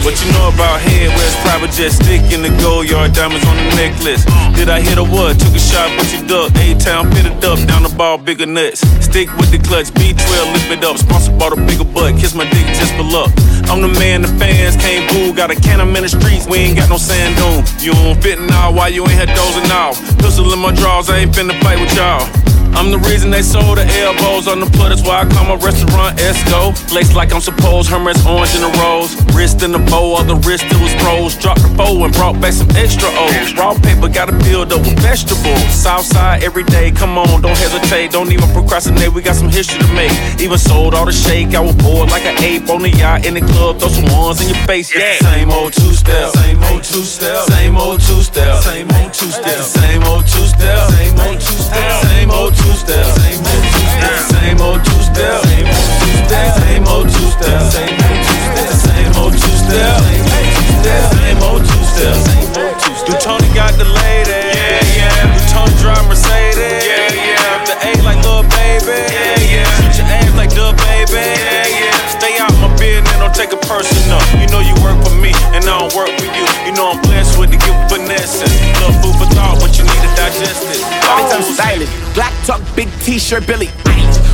What 0.07 0.23
you 0.23 0.31
know 0.31 0.47
about 0.47 0.79
head? 0.79 1.11
Where's 1.19 1.35
private 1.43 1.75
jet 1.75 1.91
stick 1.91 2.23
in 2.31 2.39
the 2.39 2.47
gold 2.63 2.87
yard 2.87 3.11
diamonds 3.11 3.43
on 3.43 3.59
the 3.59 3.75
necklace? 3.75 4.23
Did 4.55 4.71
I 4.71 4.79
hit 4.79 4.97
a 4.97 5.03
what? 5.03 5.35
Took 5.35 5.51
a 5.51 5.59
shot, 5.59 5.91
but 5.99 6.07
you 6.15 6.23
ducked. 6.23 6.55
A 6.63 6.79
town 6.79 7.11
fitted 7.11 7.43
up, 7.43 7.59
down 7.67 7.83
the 7.83 7.91
ball, 7.91 8.17
bigger 8.17 8.45
nuts. 8.45 8.87
Stick 9.03 9.27
with 9.35 9.51
the 9.51 9.59
clutch, 9.59 9.91
B12, 9.91 10.53
lift 10.55 10.71
it 10.71 10.81
up. 10.87 10.95
Sponsor 10.95 11.35
bought 11.35 11.51
a 11.51 11.59
bigger 11.59 11.83
butt, 11.83 12.15
kiss 12.15 12.33
my 12.33 12.47
dick 12.47 12.63
just 12.71 12.95
for 12.95 13.03
luck. 13.03 13.35
I'm 13.67 13.83
the 13.83 13.91
man 13.99 14.21
the 14.21 14.31
fans 14.39 14.77
can't 14.77 15.03
boo. 15.11 15.35
Got 15.35 15.51
a 15.51 15.59
cannon 15.59 15.91
in 15.91 16.03
the 16.03 16.07
streets, 16.07 16.47
we 16.47 16.55
ain't 16.59 16.77
got 16.77 16.87
no 16.87 16.95
sand 16.95 17.35
dune. 17.35 17.67
You 17.83 17.91
don't 17.91 18.15
fit 18.23 18.39
now, 18.39 18.71
why 18.71 18.87
you 18.87 19.03
ain't 19.03 19.11
had 19.11 19.35
dozing 19.35 19.69
off? 19.75 19.99
Pistol 20.23 20.53
in 20.53 20.59
my 20.59 20.71
drawers, 20.71 21.09
I 21.09 21.27
ain't 21.27 21.35
finna 21.35 21.51
fight 21.59 21.83
with 21.83 21.91
y'all. 21.99 22.23
I'm 22.75 22.91
the 22.91 22.99
reason 23.09 23.29
they 23.29 23.41
sold 23.41 23.77
the 23.77 23.85
elbows 24.03 24.47
on 24.47 24.59
the. 24.59 24.67
That's 24.87 25.03
why 25.03 25.21
I 25.21 25.25
call 25.27 25.45
my 25.45 25.55
restaurant 25.63 26.17
Esco. 26.17 26.71
Laced 26.93 27.15
like 27.15 27.33
I'm 27.33 27.41
supposed, 27.41 27.89
Hermes 27.89 28.19
orange 28.25 28.55
in 28.55 28.61
the 28.61 28.71
rose. 28.79 29.15
Wrist 29.35 29.63
in 29.63 29.71
the 29.71 29.79
bow, 29.79 30.15
all 30.15 30.23
the 30.23 30.35
wrist 30.47 30.65
it 30.65 30.79
was 30.79 30.93
pros. 31.03 31.35
Dropped 31.37 31.61
the 31.61 31.69
bow 31.75 32.03
and 32.05 32.13
brought 32.13 32.39
back 32.39 32.53
some 32.53 32.69
extra 32.75 33.09
O's. 33.09 33.53
Raw 33.55 33.73
paper 33.79 34.07
gotta 34.07 34.33
build 34.45 34.71
up 34.71 34.81
with 34.81 34.99
vegetables. 34.99 35.61
Southside 35.73 36.43
every 36.43 36.63
day, 36.63 36.91
come 36.91 37.17
on, 37.17 37.41
don't 37.41 37.57
hesitate. 37.57 38.11
Don't 38.11 38.31
even 38.31 38.49
procrastinate, 38.53 39.13
we 39.13 39.21
got 39.21 39.35
some 39.35 39.49
history 39.49 39.79
to 39.79 39.89
make. 39.93 40.13
Even 40.39 40.57
sold 40.57 40.93
all 40.93 41.05
the 41.05 41.11
shake, 41.11 41.53
I 41.55 41.61
was 41.61 41.75
bored 41.75 42.09
like 42.09 42.25
an 42.25 42.41
ape 42.43 42.69
on 42.69 42.81
the 42.81 42.89
yacht 42.89 43.25
in 43.25 43.33
the 43.33 43.41
club. 43.41 43.79
Throw 43.79 43.89
some 43.89 44.07
ones 44.13 44.41
in 44.41 44.47
your 44.49 44.63
face, 44.65 44.93
yeah. 44.93 45.19
Same 45.19 45.51
old 45.51 45.73
two 45.73 45.93
step, 45.93 46.31
same 46.31 46.63
old 46.63 46.83
two 46.83 47.03
step, 47.03 47.43
same 47.47 47.77
old 47.77 47.99
two 47.99 48.21
step, 48.21 48.63
same 48.63 48.87
two 49.17 49.31
step. 49.31 49.63
Same 49.63 50.03
old 50.03 50.25
two 50.27 50.45
step. 50.45 50.89
Same 50.91 51.19
old 51.19 51.39
two 51.39 51.57
step. 51.57 52.03
Same 52.03 52.31
old 52.31 52.53
two 52.53 52.55
step. 52.55 52.56
Same 52.57 52.73
old 52.73 52.73
two 52.73 52.73
step. 52.73 53.05
Same 54.33 54.61
old 54.61 54.81
two 54.83 55.01
step. 55.03 55.41
Same 55.45 55.69
old 55.77 55.93
two 56.01 56.17
step. 56.25 56.53
Same 56.57 56.87
old 56.87 57.07
two 57.09 57.29
step. 57.29 57.71
Same 58.81 59.13
old 59.17 59.33
two 59.33 59.55
step. 59.61 60.01
Same 60.01 61.41
old 61.43 61.61
two 61.63 61.83
step. 61.85 62.15
Same 62.25 62.53
old 62.57 62.75
two 62.81 62.95
step. 62.95 63.05
Do 63.05 63.13
Tony 63.21 63.47
got 63.53 63.73
the 63.77 63.85
lady? 63.85 64.31
Eh? 64.31 64.53
Yeah, 64.53 65.21
yeah. 65.21 65.37
Do 65.37 65.39
Tony 65.53 65.73
drive 65.79 66.05
Mercedes? 66.07 66.57
Yeah, 66.57 67.13
yeah. 67.13 67.65
The 67.67 67.75
A 67.77 67.91
like 68.03 68.17
little 68.25 68.43
baby? 68.55 68.99
Yeah, 69.11 69.61
yeah. 69.61 69.91
Shoot 69.93 70.01
your 70.01 70.07
ass 70.07 70.33
like 70.35 70.51
the 70.51 70.73
baby? 70.83 71.21
Yeah, 71.21 71.67
yeah. 71.67 72.17
Stay 72.17 72.37
out 72.41 72.51
my 72.59 72.71
business, 72.75 73.13
don't 73.19 73.33
take 73.35 73.53
it 73.53 73.61
personal. 73.63 74.19
You 74.41 74.47
know 74.49 74.59
you 74.59 74.73
work 74.81 74.97
for 75.05 75.13
me, 75.15 75.31
and 75.53 75.63
I 75.63 75.79
don't 75.79 75.93
work 75.95 76.09
for 76.17 76.25
you. 76.25 76.45
You 76.65 76.73
know 76.73 76.91
I'm 76.91 77.01
blessed 77.05 77.37
with 77.39 77.51
the 77.51 77.59
gift 77.61 77.77
of 77.77 77.91
finesse. 77.91 78.41
Little 78.81 78.95
food 78.99 79.15
for 80.17 80.29
thought, 80.29 80.33
but 80.33 80.33
you 80.33 80.41
need 80.41 80.53
to 80.53 80.57
digest 80.57 80.63
it. 80.65 80.81
Anytime 81.07 81.43
stylish, 81.43 81.91
black 82.13 82.33
talk, 82.45 82.61
big 82.75 82.89
t-shirt, 83.01 83.45
Billie. 83.45 83.69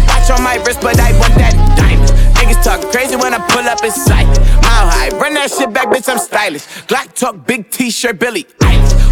Watch 0.08 0.30
on 0.32 0.44
my 0.44 0.56
wrist, 0.66 0.82
but 0.82 1.00
I 1.00 1.12
want 1.20 1.36
that 1.36 1.54
diamond. 1.76 2.12
Niggas 2.38 2.64
talk 2.64 2.92
crazy 2.92 3.16
when 3.16 3.34
I 3.34 3.40
pull 3.50 3.68
up 3.68 3.84
in 3.84 3.92
sight. 3.92 4.28
Mile 4.64 4.88
high, 4.88 5.10
run 5.18 5.34
that 5.36 5.52
shit 5.52 5.74
back, 5.74 5.88
bitch, 5.88 6.10
I'm 6.10 6.20
stylish. 6.20 6.64
Glock 6.88 7.14
talk, 7.14 7.46
big 7.46 7.70
t-shirt, 7.70 8.20
Billie. 8.20 8.48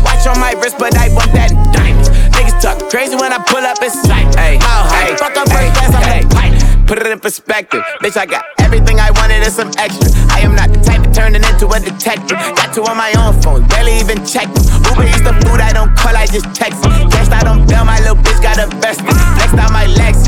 Watch 0.03 0.27
on 0.27 0.39
my 0.39 0.53
wrist, 0.53 0.77
but 0.79 0.95
I 0.97 1.09
want 1.13 1.31
that 1.33 1.51
diamond. 1.73 2.07
Niggas 2.35 2.61
talk 2.61 2.89
crazy 2.89 3.15
when 3.15 3.31
I 3.33 3.39
pull 3.43 3.63
up 3.63 3.81
in 3.81 3.91
sight. 3.91 4.25
Mile 4.35 4.85
high, 4.87 5.15
fuck 5.15 5.35
up 5.37 5.47
first 5.49 5.73
class, 5.75 5.95
I'm 5.95 6.29
pilot. 6.29 6.87
Put 6.87 6.99
it 6.99 7.07
in 7.07 7.19
perspective, 7.19 7.83
bitch. 8.03 8.17
I 8.17 8.25
got 8.25 8.43
everything 8.59 8.99
I 8.99 9.11
wanted 9.11 9.43
and 9.43 9.53
some 9.53 9.71
extra. 9.77 10.11
I 10.27 10.41
am 10.41 10.55
not 10.55 10.73
the 10.73 10.79
type 10.83 10.99
of 10.99 11.00
turning 11.00 11.00
into 11.00 11.00
a 11.73 11.79
detective. 11.79 12.37
Got 12.57 12.73
two 12.73 12.83
on 12.83 12.97
my 12.97 13.11
own 13.17 13.39
phone, 13.41 13.67
barely 13.67 13.99
even 13.99 14.25
check. 14.25 14.47
Uber 14.91 15.07
eats 15.07 15.21
the 15.21 15.33
food 15.43 15.59
I 15.59 15.71
don't 15.73 15.95
call, 15.95 16.15
I 16.15 16.25
just 16.27 16.53
text 16.53 16.81
them. 16.81 16.91
Out 17.31 17.47
on 17.47 17.65
bail, 17.65 17.85
my 17.85 17.97
little 17.99 18.17
bitch 18.17 18.41
got 18.43 18.59
a 18.59 18.67
vested. 18.77 19.07
Flexed 19.07 19.55
out 19.55 19.71
my 19.71 19.87
no 19.87 20.20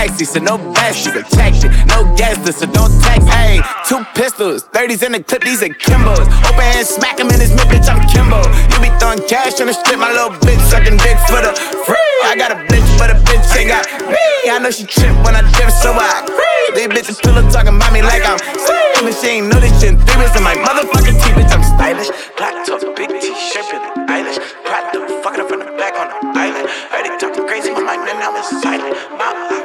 backseat, 0.00 0.28
so 0.32 0.40
no 0.40 0.56
besties. 0.72 1.12
Protection, 1.12 1.68
no 1.92 2.08
guesses, 2.16 2.56
so 2.56 2.66
don't 2.66 2.92
text. 3.04 3.28
Hey, 3.28 3.60
two 3.86 4.00
pistols, 4.14 4.64
30s 4.72 5.04
in 5.04 5.12
the 5.12 5.22
clip, 5.22 5.42
these 5.42 5.62
are 5.62 5.68
Kimbos. 5.68 6.24
Open 6.48 6.64
hand, 6.64 6.86
smack 6.86 7.20
him 7.20 7.28
in 7.28 7.40
his 7.40 7.52
mid, 7.52 7.68
bitch. 7.68 7.88
I'm 7.88 8.00
Kimbo. 8.08 8.40
You 8.72 8.78
be 8.80 8.90
throwing 8.98 9.20
cash 9.28 9.60
on 9.60 9.66
the 9.68 9.74
strip, 9.74 10.00
my 10.00 10.10
little 10.12 10.32
bitch 10.40 10.60
sucking 10.72 10.96
dick 11.04 11.18
for 11.28 11.40
the 11.44 11.52
free. 11.84 12.16
I 12.24 12.36
got 12.36 12.52
a 12.52 12.58
bitch, 12.68 12.88
but 12.96 13.10
a 13.10 13.16
bitch 13.28 13.44
ain't 13.56 13.68
got 13.68 13.84
me. 14.08 14.24
I 14.48 14.58
know 14.58 14.70
she 14.70 14.84
trip 14.84 15.12
when 15.24 15.36
I 15.36 15.42
drift, 15.52 15.76
so 15.84 15.92
I 15.92 16.24
agree. 16.24 16.60
These 16.76 16.88
bitches 16.88 17.18
pillow 17.20 17.44
talking 17.50 17.76
about 17.76 17.92
me 17.92 18.00
like 18.00 18.24
I'm 18.24 18.38
sick. 18.56 18.80
Even 19.00 19.12
she 19.12 19.28
ain't 19.40 19.48
know 19.48 19.60
this 19.60 19.72
shit. 19.80 19.96
Three 19.96 20.16
rings 20.20 20.36
in 20.36 20.42
my 20.44 20.56
motherfucking 20.56 21.16
teeth, 21.20 21.36
bitch. 21.36 21.52
I'm 21.52 21.64
stylish. 21.64 22.08
Black 22.36 22.64
top, 22.64 22.80
big 22.96 23.08
t-shirt, 23.20 23.68
Billie 23.68 23.90
Eilish. 24.08 24.38
Pride 24.64 24.92
fucking 25.22 25.40
up 25.40 25.52
in 25.52 25.58
the 25.60 25.66
back 25.76 25.94
on 26.00 26.08
the 26.08 26.38
island. 26.38 26.68
Heard 26.88 27.04
they 27.04 27.16
talking 27.18 27.46
crazy, 27.46 27.70
my 27.72 27.80
mind 27.80 28.04
now 28.04 28.36
is 28.36 28.48
silent. 28.62 28.96
Mama, 29.16 29.59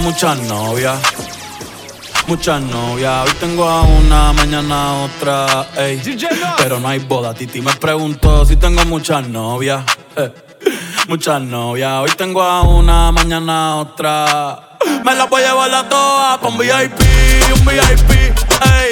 muchas 0.00 0.38
novias. 0.42 0.98
Muchas 2.26 2.60
novias, 2.62 3.26
hoy 3.26 3.34
tengo 3.40 3.68
a 3.68 3.82
una, 3.82 4.32
mañana 4.32 4.90
a 4.90 4.92
otra, 5.04 5.66
ey. 5.76 6.00
Pero 6.58 6.78
no 6.78 6.88
hay 6.88 7.00
boda, 7.00 7.34
Titi 7.34 7.60
me 7.60 7.72
preguntó 7.74 8.44
si 8.46 8.56
tengo 8.56 8.84
muchas 8.84 9.26
novias. 9.28 9.84
eh. 10.16 10.32
Muchas 11.08 11.40
novias, 11.40 11.90
hoy 12.02 12.10
tengo 12.16 12.42
a 12.42 12.62
una, 12.62 13.10
mañana 13.10 13.72
a 13.72 13.76
otra. 13.76 14.78
Me 15.04 15.14
la 15.14 15.24
voy 15.24 15.42
a 15.42 15.48
llevar 15.48 15.74
a 15.74 15.88
todas 15.88 16.38
con 16.38 16.56
VIP, 16.56 17.00
un 17.56 17.64
VIP, 17.64 18.10
ey. 18.10 18.90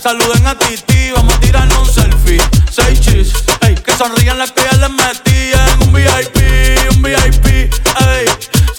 Saluden 0.00 0.46
a 0.46 0.58
Titi, 0.58 1.12
vamos 1.14 1.34
a 1.34 1.40
tirarnos 1.40 1.78
un 1.78 1.94
selfie. 1.94 2.40
Seis 2.70 3.00
chis, 3.00 3.32
ey. 3.60 3.74
Que 3.76 3.92
sonrían 3.92 4.38
las 4.38 4.50
que 4.50 4.62
ya 4.62 4.78
les 4.78 4.90
metí 4.90 5.52
en 5.52 5.82
un 5.86 5.92
VIP, 5.92 6.96
un 6.96 7.02
VIP, 7.02 7.46
ey. 7.46 8.49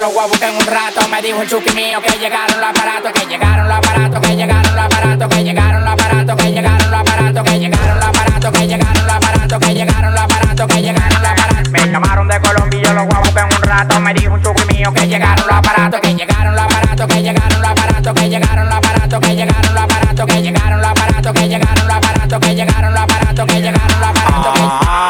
a 0.00 0.26
buscar 0.26 0.50
en 0.50 0.56
un 0.56 0.66
rato. 0.66 1.08
Me 1.08 1.20
dijo 1.20 1.42
el 1.42 1.48
chuki 1.48 1.74
mío 1.74 2.00
que 2.00 2.18
llegaron 2.18 2.60
los 2.60 2.70
aparatos, 2.70 3.12
que 3.12 3.26
llegaron 3.26 3.66
los 3.66 3.78
aparatos, 3.78 4.20
que 4.20 4.36
llegaron 4.36 4.76
los 4.76 4.84
aparatos, 4.84 5.28
que 5.28 5.44
llegaron 5.44 5.84
los 5.84 5.92
aparatos, 5.92 6.36
que 6.36 6.52
llegaron 6.52 6.90
los 6.90 7.00
aparatos, 7.00 7.42
que 7.42 7.58
llegaron 7.58 8.00
los 8.00 8.08
aparatos, 8.08 8.52
que 8.52 8.66
llegaron 8.66 9.06
los 9.06 9.12
aparatos, 9.12 9.58
que 9.58 9.74
llegaron 9.74 10.14
los 10.14 10.22
aparatos, 10.22 10.66
que 10.68 10.82
llegaron 10.82 11.22
los 11.22 11.30
aparatos. 11.30 11.70
Me 11.70 11.86
llamaron 11.90 12.28
de 12.28 12.40
Colombia 12.40 12.92
los 12.92 13.06
buscar 13.06 13.50
en 13.50 13.56
un 13.56 13.62
rato. 13.62 14.00
Me 14.00 14.14
dijo 14.14 14.34
un 14.34 14.42
chuki 14.42 14.74
mío 14.74 14.92
que 14.94 15.06
llegaron 15.08 15.46
los 15.46 15.56
aparatos, 15.56 16.00
que 16.00 16.14
llegaron 16.14 16.54
los 16.54 16.64
aparatos, 16.64 17.06
que 17.08 17.22
llegaron 17.22 17.60
los 17.60 17.70
aparatos, 17.70 18.14
que 18.14 18.28
llegaron 18.28 18.68
los 18.68 18.78
aparatos, 18.78 19.20
que 19.20 19.34
llegaron 19.34 19.74
los 19.74 19.82
aparatos, 19.82 20.26
que 20.26 20.42
llegaron 20.42 20.80
los 20.80 20.90
aparatos, 20.92 21.32
que 21.32 21.48
llegaron 21.48 21.88
los 21.88 21.96
aparatos, 21.96 22.40
que 22.40 22.54
llegaron 22.54 22.94
los 22.94 23.02
aparatos, 23.02 23.46
que 23.46 23.60
llegaron 23.60 24.00
los 24.00 24.08
aparatos. 24.10 25.07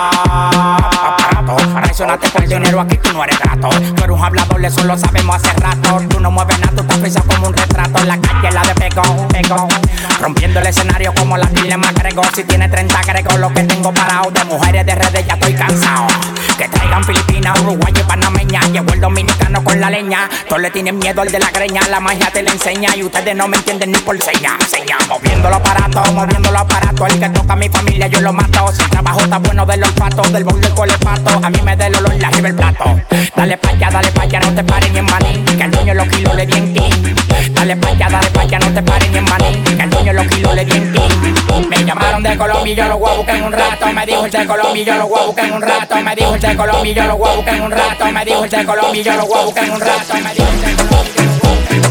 Traicionaste 2.09 2.31
por 2.31 2.49
dinero, 2.49 2.81
aquí 2.81 2.97
tú 2.97 3.13
no 3.13 3.23
eres 3.23 3.39
grato. 3.39 3.69
Tú 3.69 4.05
eres 4.05 4.17
un 4.17 4.25
hablador, 4.25 4.65
eso 4.65 4.83
lo 4.85 4.97
sabemos 4.97 5.37
hace 5.37 5.53
rato. 5.59 6.01
Tú 6.09 6.21
no 6.21 6.31
mueves 6.31 6.59
nada, 6.61 6.83
tú 6.83 7.05
estás 7.05 7.23
como 7.25 7.49
un 7.49 7.53
retrato. 7.53 8.03
La 8.05 8.19
calle 8.19 8.51
la 8.51 8.63
de 8.63 8.75
pegón. 8.75 9.69
Rompiendo 10.19 10.61
el 10.61 10.67
escenario 10.69 11.13
como 11.15 11.37
la 11.37 11.47
dilema 11.49 11.91
agrego. 11.91 12.23
Si 12.35 12.45
tiene 12.45 12.67
30 12.67 12.99
agrego 12.99 13.37
lo 13.37 13.53
que 13.53 13.63
tengo 13.65 13.93
parado. 13.93 14.31
De 14.31 14.43
mujeres 14.45 14.87
de 14.87 14.95
redes 14.95 15.27
ya 15.27 15.35
estoy 15.35 15.53
cansado. 15.53 16.07
Que 16.59 16.69
traigan 16.69 17.05
Filipinas, 17.05 17.61
Uruguay 17.61 17.93
y 17.97 18.03
Panameña. 18.03 18.61
Llegó 18.73 18.93
el 18.93 19.01
dominicano 19.01 19.63
con 19.63 19.81
la 19.81 19.91
leña. 19.91 20.29
Todos 20.49 20.61
le 20.61 20.73
tienen 20.73 20.99
miedo 20.99 21.23
al 21.23 21.31
de 21.31 21.39
la 21.39 21.53
greña. 21.53 21.83
La 21.89 22.01
magia 22.01 22.33
te 22.33 22.43
la 22.43 22.51
enseña 22.51 22.97
y 22.97 23.05
ustedes 23.05 23.37
no 23.37 23.47
me 23.47 23.57
entienden 23.57 23.93
ni 23.93 23.99
por 23.99 24.21
seña. 24.21 24.59
Seña, 24.67 24.99
moviendo 25.09 25.49
los 25.49 25.59
aparatos, 25.59 26.13
moviendo 26.13 26.51
los 26.51 26.61
aparatos. 26.61 27.13
El 27.13 27.21
que 27.21 27.29
toca 27.29 27.53
a 27.53 27.57
mi 27.57 27.69
familia 27.69 28.09
yo 28.09 28.21
lo 28.21 28.33
mato. 28.33 28.73
Si 28.73 28.83
el 28.83 28.91
trabajo 28.91 29.21
está 29.21 29.39
bueno 29.39 29.65
del 29.67 29.85
olfato, 29.85 30.23
del 30.31 30.43
bol 30.43 30.61
del 30.61 30.75
colepato. 30.75 31.41
A 31.45 31.49
mí 31.49 31.61
me 31.63 31.77
da 31.77 31.87
el 31.87 31.95
olor 31.95 32.15
la 32.17 32.29
el 32.29 32.55
plato. 32.57 33.01
Dale 33.37 33.57
pa' 33.57 33.69
allá, 33.71 33.91
dale 33.91 34.11
pa' 34.11 34.23
allá, 34.23 34.41
no 34.41 34.55
te 34.55 34.65
pares 34.65 34.91
ni 34.91 34.99
en 34.99 35.05
maní. 35.05 35.45
Que 35.45 35.63
el 35.63 35.71
dueño 35.71 35.95
los 35.95 36.09
kilos 36.09 36.35
le 36.35 36.45
di 36.45 36.59
en 36.59 36.75
ti. 36.75 37.15
Dale 37.53 37.77
pa' 37.77 37.89
allá, 37.91 38.09
dale 38.11 38.31
pa' 38.31 38.41
allá, 38.41 38.59
no 38.59 38.75
te 38.75 38.83
pares 38.83 39.11
ni 39.11 39.19
en 39.19 39.25
maní. 39.25 39.63
Que 39.63 39.83
el 39.83 39.91
dueño 39.91 40.13
los 40.13 40.27
kilos 40.27 40.55
le 40.57 40.65
di 40.65 40.73
en 40.73 40.93
ti. 40.93 41.01
Me 41.69 41.85
llamaron 41.85 42.23
de 42.23 42.37
Colombia 42.37 42.73
y 42.73 42.77
yo 42.77 42.89
los 42.89 42.99
voy 42.99 43.11
a 43.11 43.15
buscar 43.15 43.37
en 43.37 43.45
un 43.45 43.53
rato. 43.53 43.87
Me 43.93 44.07
dijo 44.07 44.25
el 44.25 44.31
de 44.31 44.47
Colombia 44.47 44.83
y 44.83 44.85
yo 44.85 44.95
los 44.95 45.09
voy 45.09 45.21
a 45.21 45.27
buscar 45.27 45.45
en 45.45 45.53
un 45.53 45.63
rato. 45.63 45.97
Me 46.03 46.17
dijo 46.17 46.35
el 46.35 46.41
Colombia 46.57 46.93
y 46.93 46.95
yo 46.95 47.05
los 47.05 47.19
voy 47.19 47.31
a 47.31 47.37
buscar 47.37 47.55
en 47.55 47.63
un 47.63 47.71
rato. 47.71 48.13
Me 48.13 48.25
dijo 48.25 48.45
el 48.45 48.51
de 48.51 48.65
Colombia 48.65 49.03
yo 49.03 49.13
los 49.15 49.29
voy 49.29 49.39
a 49.39 49.45
buscar 49.45 49.65
en 49.65 49.73
un 49.73 49.81
rato. 49.81 50.15
Me 50.15 50.35
dijo 50.35 50.49
el 50.49 50.61
de 50.61 50.77
Colombia. 50.77 51.88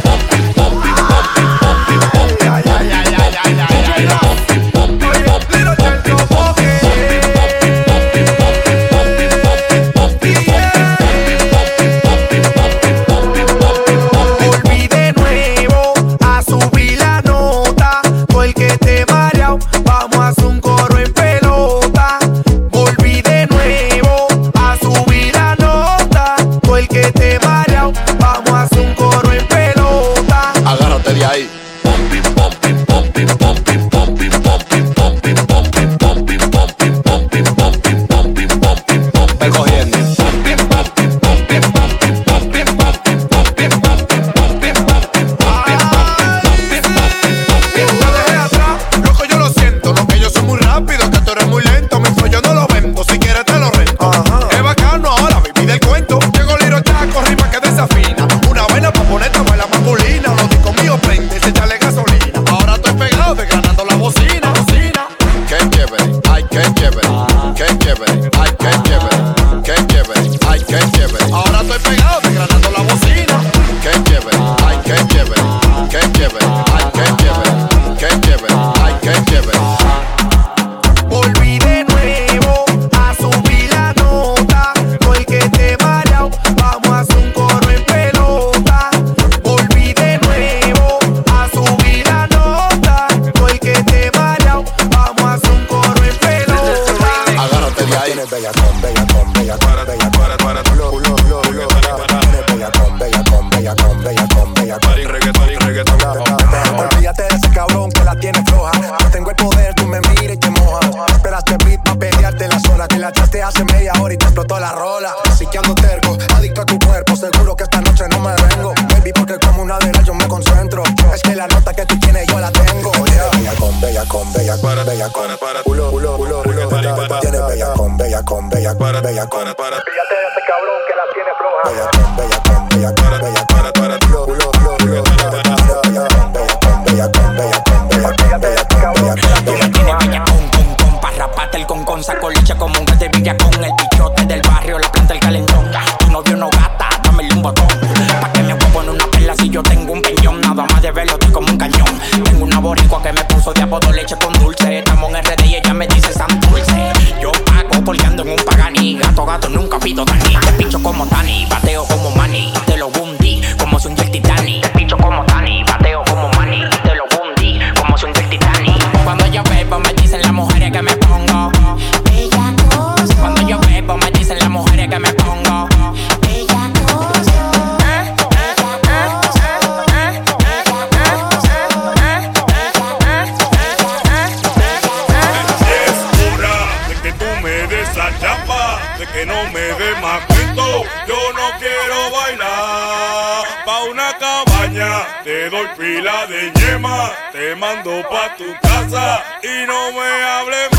pila 195.76 196.28
de 196.28 196.51
yema, 196.59 197.11
te 197.32 197.55
mando 197.55 198.03
pa' 198.09 198.36
tu 198.38 198.45
casa 198.61 199.24
y 199.43 199.65
no 199.65 199.91
me 199.91 200.24
hables 200.24 200.76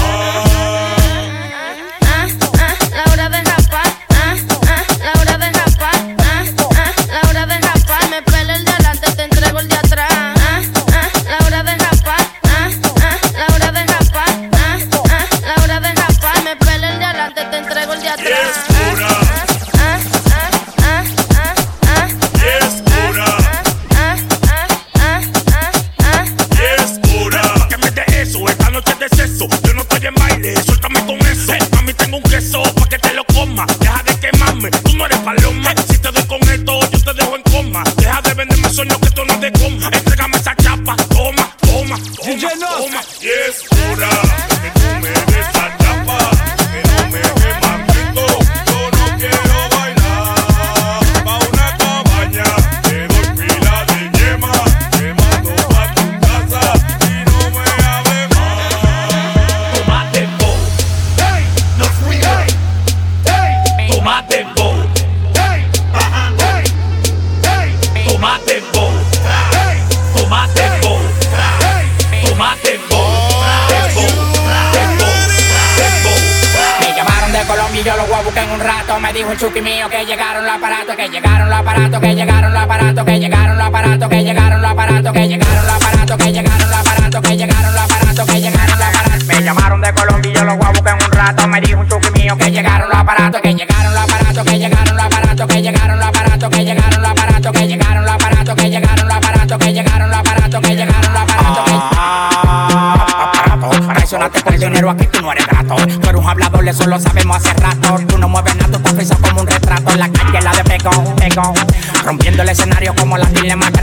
barato 81.79 82.01
que 82.01 82.18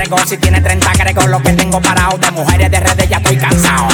Si 0.06 0.38
tiene 0.38 0.62
30 0.62 0.92
cargos, 0.92 1.26
lo 1.26 1.42
que 1.42 1.52
tengo 1.54 1.82
parado. 1.82 2.18
De 2.18 2.30
mujeres 2.32 2.70
de 2.70 2.80
redes 2.80 3.10
ya 3.10 3.18
estoy 3.18 3.38
cansado. 3.38 3.88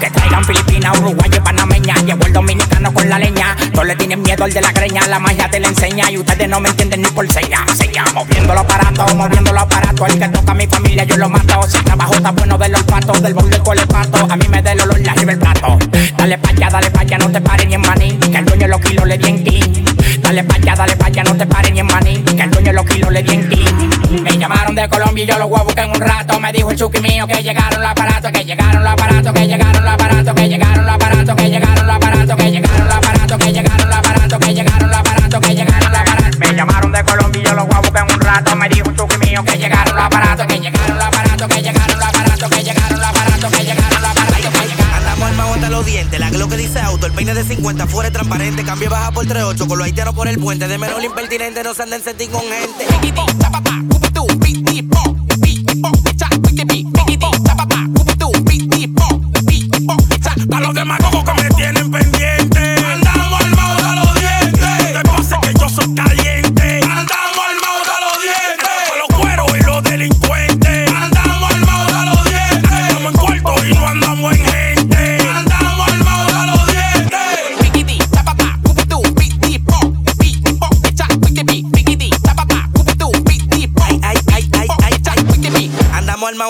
Que 0.00 0.10
traigan 0.10 0.42
Filipinas, 0.44 0.98
Uruguayo, 0.98 1.44
Panameña. 1.44 1.94
Llevo 2.06 2.26
el 2.26 2.32
dominicano 2.32 2.92
con 2.92 3.08
la 3.08 3.18
leña. 3.18 3.54
No 3.74 3.84
le 3.84 3.94
tienen 3.96 4.22
miedo 4.22 4.44
al 4.44 4.52
de 4.52 4.62
la 4.62 4.72
creña. 4.72 5.06
La 5.08 5.18
magia 5.18 5.48
te 5.50 5.60
la 5.60 5.68
enseña. 5.68 6.10
Y 6.10 6.18
ustedes 6.18 6.48
no 6.48 6.58
me 6.60 6.70
entienden 6.70 7.02
ni 7.02 7.08
por 7.08 7.30
seña. 7.30 7.66
Seña, 7.74 8.04
moviéndolo 8.14 8.60
aparato, 8.60 9.14
moviéndolo 9.14 9.60
aparato. 9.60 10.06
El 10.06 10.18
que 10.18 10.28
toca 10.28 10.52
a 10.52 10.54
mi 10.54 10.66
familia, 10.66 11.04
yo 11.04 11.16
lo 11.18 11.28
mato. 11.28 11.62
Si 11.68 11.78
trabajo 11.84 12.14
está 12.14 12.30
bueno 12.30 12.56
del 12.56 12.74
olfato, 12.74 13.12
del 13.12 13.34
borde 13.34 13.58
con 13.60 13.78
el 13.78 13.86
pato. 13.86 14.26
A 14.30 14.36
mí 14.36 14.48
me 14.48 14.62
da 14.62 14.72
el 14.72 14.80
olor 14.80 15.00
la 15.00 15.12
arriba 15.12 15.32
el 15.32 15.38
plato. 15.38 15.78
Dale 16.16 16.38
pa' 16.38 16.50
allá, 16.50 16.68
dale 16.70 16.90
pa' 16.90 17.00
allá, 17.00 17.18
no 17.18 17.30
te 17.30 17.40
pares 17.40 17.66
ni 17.66 17.74
en 17.74 17.82
maní. 17.82 18.12
Que 18.16 18.38
el 18.38 18.44
dueño 18.44 18.68
los 18.68 18.80
kilos 18.80 19.06
le 19.06 19.18
di 19.18 19.28
en 19.28 19.44
ti. 19.44 19.84
Dale 20.20 20.44
pa' 20.44 20.54
allá, 20.54 20.74
dale 20.76 20.96
pa' 20.96 21.06
allá, 21.06 21.24
no 21.24 21.36
te 21.36 21.46
pares 21.46 21.72
ni 21.72 21.80
en 21.80 21.86
maní. 21.86 22.16
Que 22.22 22.42
el 22.42 22.50
dueño 22.50 22.72
los 22.72 22.86
kilos 22.86 23.12
le 23.12 23.22
di 23.22 23.34
en. 23.34 23.97
Me 24.38 24.44
Llamaron 24.44 24.74
de 24.76 24.88
Colombia 24.88 25.24
y 25.24 25.26
yo 25.26 25.36
los 25.36 25.48
voy 25.48 25.74
que 25.74 25.80
en 25.80 25.90
un 25.90 26.00
rato. 26.00 26.38
Me 26.38 26.52
dijo 26.52 26.70
el 26.70 26.78
chuki 26.78 27.00
mío 27.00 27.26
que 27.26 27.42
llegaron 27.42 27.80
los 27.80 27.90
aparatos, 27.90 28.30
que 28.30 28.44
llegaron 28.44 28.84
los 28.84 28.92
aparatos, 28.92 29.32
que 29.32 29.46
llegaron 29.48 29.84
los 29.84 29.92
aparatos, 29.92 30.34
que 30.34 30.48
llegaron 30.48 30.86
los 30.86 30.94
aparatos, 30.94 31.34
que 31.34 31.48
llegaron 31.48 31.86
los 31.86 31.96
aparatos, 31.96 32.36
que 32.36 32.52
llegaron 32.52 32.86
los 32.86 32.94
aparatos, 32.94 33.38
que 33.38 33.52
llegaron 33.52 33.88
los 33.88 33.98
aparatos, 33.98 34.38
que 34.38 34.54
llegaron 34.54 34.90
los 34.90 34.96
aparatos, 34.96 35.40
que 35.40 35.54
llegaron 35.56 35.90
los 35.90 36.00
aparatos. 36.00 36.38
Me 36.38 36.54
llamaron 36.54 36.92
de 36.92 37.02
Colombia 37.02 37.42
y 37.42 37.44
yo 37.46 37.54
los 37.54 37.66
voy 37.66 37.90
que 37.90 37.98
en 37.98 38.14
un 38.14 38.20
rato. 38.20 38.54
Me 38.54 38.68
dijo 38.68 38.90
el 38.90 38.96
chuki 38.96 39.18
mío 39.26 39.42
que 39.42 39.58
llegaron 39.58 39.96
los 39.96 40.04
aparatos, 40.04 40.46
que 40.46 40.60
llegaron 40.60 40.96
los 40.96 41.04
aparatos, 41.04 41.48
que 41.48 41.62
llegaron 41.62 41.98
los 41.98 42.08
aparatos, 42.08 42.48
que 42.48 42.62
llegaron 42.62 42.98
los 43.00 43.08
aparatos, 43.08 43.50
que 43.50 43.64
llegaron 43.64 44.02
los 44.02 44.10
aparatos, 44.10 44.52
que 44.52 44.68
llegaron. 44.68 44.94
Andamos 44.94 45.28
armados 45.30 45.54
hasta 45.56 45.70
los 45.70 45.84
dientes, 45.84 46.20
la 46.20 46.30
glock 46.30 46.50
que 46.50 46.56
dice 46.58 46.78
auto, 46.78 47.06
el 47.06 47.12
peine 47.12 47.34
de 47.34 47.42
50 47.42 47.88
fuera 47.88 48.12
transparente, 48.12 48.62
cambio 48.62 48.88
baja 48.88 49.10
por 49.10 49.26
38 49.26 49.66
con 49.66 49.78
los 49.78 49.84
haitianos 49.84 50.14
por 50.14 50.28
el 50.28 50.38
puente, 50.38 50.68
de 50.68 50.78
menor 50.78 51.02
impertinente 51.02 51.64
no 51.64 51.74
se 51.74 51.82
anden 51.82 52.04
sentir 52.04 52.30
con 52.30 52.42
gente. 52.42 53.97
beat 54.36 54.67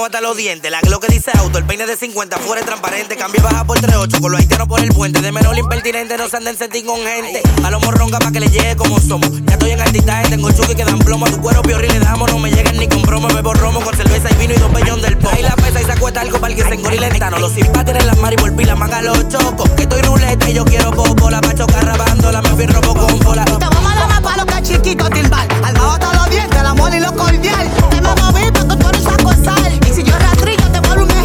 hasta 0.09 0.20
los 0.22 0.36
dientes. 0.38 0.70
La 0.70 0.80
lo 0.88 1.00
que 1.00 1.09
dice 1.09 1.30
auto, 1.38 1.59
el 1.59 1.64
peine 1.64 1.86
de 1.86 1.94
50 1.94 2.38
fuera 2.38 2.62
transparente. 2.64 3.14
Cambio 3.14 3.42
baja 3.42 3.64
por 3.64 3.78
38 3.78 4.20
con 4.20 4.32
los 4.32 4.40
haitianos 4.40 4.66
por 4.66 4.80
el 4.80 4.88
puente. 4.88 5.20
De 5.20 5.32
menor 5.32 5.56
impertinente, 5.59 6.16
no 6.16 6.28
se 6.28 6.38
anden 6.38 6.56
sentir 6.56 6.86
con 6.86 6.98
gente. 6.98 7.42
A 7.62 7.70
los 7.70 7.82
morronga 7.84 8.18
pa' 8.18 8.32
que 8.32 8.40
le 8.40 8.48
llegue 8.48 8.74
como 8.76 8.98
somos. 9.00 9.30
Ya 9.44 9.52
estoy 9.52 9.72
en 9.72 9.80
altitaje, 9.80 10.30
tengo 10.30 10.50
chuki 10.50 10.74
que 10.74 10.84
dan 10.84 10.98
plomo. 10.98 11.26
A 11.26 11.30
tu 11.30 11.40
cuero 11.42 11.61
piorri 11.61 11.88
le 11.88 11.98
damos, 11.98 12.32
no 12.32 12.38
me 12.38 12.50
llegan 12.50 12.78
ni 12.78 12.88
con 12.88 13.02
bromo. 13.02 13.28
Bebo 13.28 13.52
romo 13.52 13.82
con 13.82 13.94
cerveza 13.94 14.30
y 14.30 14.34
vino 14.36 14.54
y 14.54 14.56
dos 14.56 14.70
pellón 14.72 15.02
del 15.02 15.18
pomo. 15.18 15.30
Ahí 15.34 15.42
la 15.42 15.54
pesa 15.56 15.82
y 15.82 15.84
se 15.84 15.92
acuesta 15.92 16.22
algo 16.22 16.40
para 16.40 16.54
el 16.54 16.59
que 16.59 16.66
se 16.66 16.74
engorilentano. 16.74 17.38
Los 17.38 17.52
simpáticos 17.52 18.00
en 18.00 18.06
las 18.06 18.16
mar 18.16 18.32
y 18.32 18.36
por 18.36 18.56
pila, 18.56 18.74
manga 18.76 19.02
los 19.02 19.28
chocos. 19.28 19.68
Que 19.70 19.82
estoy 19.82 20.00
ruleta 20.00 20.48
y 20.48 20.54
yo 20.54 20.64
quiero 20.64 20.90
poco. 20.90 21.28
La 21.28 21.42
pa' 21.42 21.54
chocar 21.54 21.84
rabándola, 21.84 22.40
me 22.40 22.48
fui 22.50 22.66
robo 22.66 22.94
con 22.94 23.18
bola. 23.20 23.44
Te 23.44 23.52
vamos 23.52 23.92
a 23.92 23.94
dar 23.94 24.09
más 24.09 24.20
palo 24.22 24.44
chiquito 24.62 25.11
timbal. 25.11 25.46
Al 25.64 25.74
bajo 25.74 26.17
todos 26.28 26.30
los 26.30 26.30
dientes, 26.30 26.60
el 26.60 26.66
amor 26.66 26.94
y 26.94 27.00
lo 27.00 27.12
cordial. 27.14 27.70
Te 27.90 28.00
me 28.00 28.14
moví 28.14 28.50
porque 28.52 28.76
tú 28.76 28.88
eres 28.88 29.02
saco 29.02 29.30
de 29.30 29.44
sal. 29.44 29.80
Y 29.88 29.92
si 29.92 30.02
yo 30.02 30.18
rastrillo, 30.18 30.70
te 30.70 30.80
vuelvo 30.80 31.04
un 31.04 31.17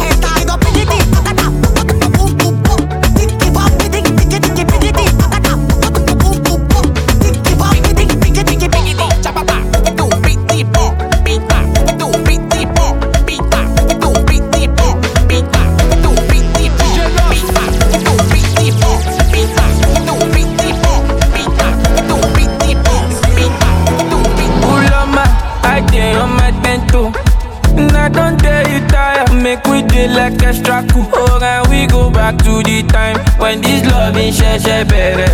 like 30.14 30.42
extra 30.42 30.84
cool. 30.92 31.08
Oh, 31.12 31.38
and 31.42 31.68
we 31.68 31.86
go 31.86 32.10
back 32.10 32.36
to 32.38 32.62
the 32.62 32.82
time 32.88 33.16
when 33.38 33.60
this 33.60 33.84
love 33.90 34.16
in 34.16 34.32
share 34.32 34.58
share 34.58 34.84
better. 34.84 35.30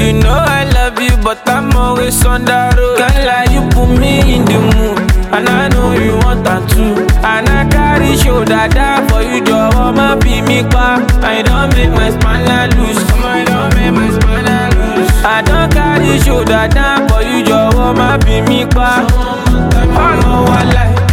You 0.00 0.12
know 0.12 0.30
I 0.36 0.64
love 0.74 1.00
you, 1.00 1.16
but 1.24 1.40
I'm 1.48 1.72
always 1.74 2.24
on 2.24 2.44
the 2.44 2.74
road. 2.76 2.98
Can't 2.98 3.24
lie, 3.26 3.48
you 3.54 3.62
put 3.70 3.88
me 3.98 4.34
in 4.36 4.44
the 4.44 4.58
mood. 4.60 4.98
And 5.32 5.48
I 5.48 5.68
know 5.68 5.92
you 5.92 6.12
want 6.24 6.44
that 6.44 6.68
too. 6.70 6.94
And 7.24 7.48
I 7.48 7.68
carry 7.68 8.16
shoulder 8.16 8.68
down 8.68 9.08
for 9.08 9.22
you, 9.22 9.40
jọ̀wọ́ 9.42 9.92
má 9.96 10.16
bí 10.22 10.42
mi 10.46 10.62
pa. 10.72 11.00
I 11.22 11.42
don't 11.42 11.74
make 11.74 11.90
my 11.90 12.10
spine 12.10 12.70
loose. 12.76 13.02
I 13.24 13.44
don't 13.48 13.74
make 13.74 13.92
my 13.98 14.08
spine 14.16 14.70
loose. 14.76 15.10
I 15.24 15.42
don't 15.42 15.72
carry 15.72 16.20
shoulder 16.20 16.68
down 16.68 17.08
for 17.08 17.22
you, 17.22 17.42
jọ̀wọ́ 17.48 17.96
má 17.98 18.18
bí 18.24 18.36
mi 18.48 18.60
pa. 18.66 18.90
Ọ̀nà 20.06 20.30
wa 20.48 20.60
láì. 20.74 20.92
Ọmọ 20.92 21.05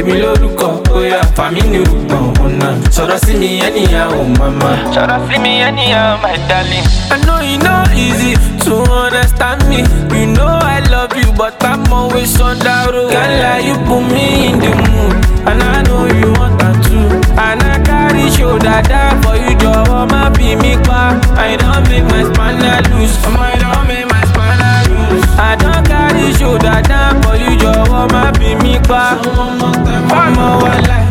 Baby 0.00 0.16
lórúkọ 0.22 0.68
bóyá 0.88 1.20
fàmí 1.36 1.60
ní 1.72 1.78
rúgbọ̀n 1.88 2.24
ọ̀nà 2.44 2.68
sọ̀rọ̀ 2.94 3.18
sí 3.24 3.32
mi 3.40 3.50
anyhow 3.66 4.12
mama. 4.38 4.70
sọ̀rọ̀ 4.94 5.18
sí 5.28 5.36
mi 5.44 5.52
anyhow 5.68 6.12
my 6.24 6.36
darling. 6.48 6.86
I 7.12 7.16
know 7.26 7.40
e 7.52 7.54
no 7.66 7.74
easy 8.04 8.32
to 8.64 8.74
understand 9.04 9.60
me. 9.70 9.78
You 10.16 10.26
know 10.36 10.54
I 10.76 10.78
love 10.94 11.12
you 11.20 11.28
but 11.40 11.54
I'm 11.70 11.82
always 11.92 12.32
on 12.40 12.56
that 12.64 12.88
road. 12.94 13.12
Can't 13.12 13.64
you 13.68 13.76
put 13.88 14.02
me 14.14 14.26
in 14.48 14.56
the 14.64 14.72
mood 14.88 15.14
and 15.48 15.62
I 15.62 15.82
know 15.86 16.02
you 16.18 16.28
want 16.38 16.54
that 16.60 16.76
too. 16.86 17.08
And 17.46 17.60
I 17.72 17.76
carry 17.88 18.24
shoulder 18.36 18.80
down 18.92 19.14
for 19.22 19.36
you 19.44 19.52
jọ̀wọ́ 19.62 20.00
má 20.12 20.22
bí 20.36 20.48
mi 20.62 20.72
pa. 20.86 21.00
I 21.36 21.56
don 21.60 21.80
make 21.90 22.06
my 22.12 22.22
spine 22.28 22.56
loose. 22.90 23.16
I 23.26 23.52
don 23.62 23.80
make 23.88 24.06
my 24.08 24.08
spine 24.08 24.08
loose. 24.08 24.09
I 25.12 25.56
don 25.56 25.84
carry 25.84 26.32
shoulder 26.38 26.80
down 26.90 27.14
for 27.22 27.36
you 27.42 27.52
jọ̀wọ́ 27.62 28.02
má 28.12 28.22
bí 28.38 28.50
mi 28.62 28.74
pa. 28.88 29.02
Ọmọ 30.22 30.46
wa 30.62 30.74
láì. 30.88 31.04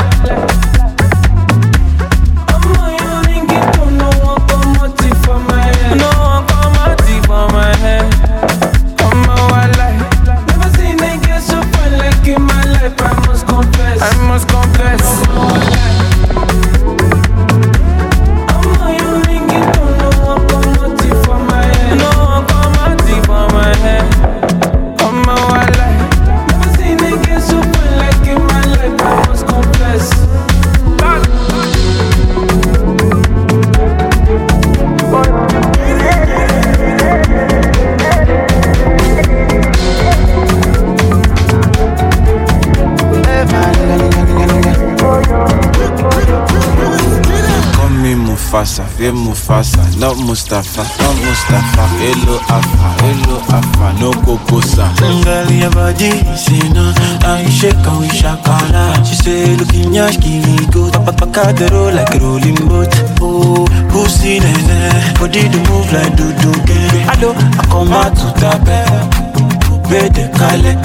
fais 48.97 49.11
Mufasa, 49.11 49.81
not 49.97 50.17
Mustafa, 50.17 50.83
not 51.01 51.15
Mustafa. 51.25 51.83
Hello 51.99 52.39
Afa, 52.47 53.03
hello 53.03 53.37
Afa, 53.49 53.93
no 53.99 54.11
Kokosa. 54.11 54.89
Ngali 55.01 55.61
ya 55.61 55.69
baji, 55.69 56.11
sena, 56.35 56.93
aisheka 57.27 57.91
wishakala. 57.91 59.05
She 59.05 59.15
say 59.15 59.55
looking 59.55 59.93
yash 59.93 60.17
kili 60.17 60.65
good, 60.71 60.93
papa 60.93 61.25
roll 61.71 61.93
like 61.93 62.13
rolling 62.21 62.55
boat. 62.67 62.93
Oh, 63.21 63.65
pussy 63.89 64.39
nene, 64.39 64.91
body 65.19 65.47
do 65.49 65.59
move 65.69 65.91
like 65.93 66.15
do 66.15 66.31
do 66.41 66.51
game. 66.65 67.05
Hello, 67.09 67.33
I 67.33 67.65
come 67.69 67.93
out 67.93 68.15
to 68.15 68.27
tape, 68.39 69.89
bede 69.89 70.29
kale. 70.37 70.75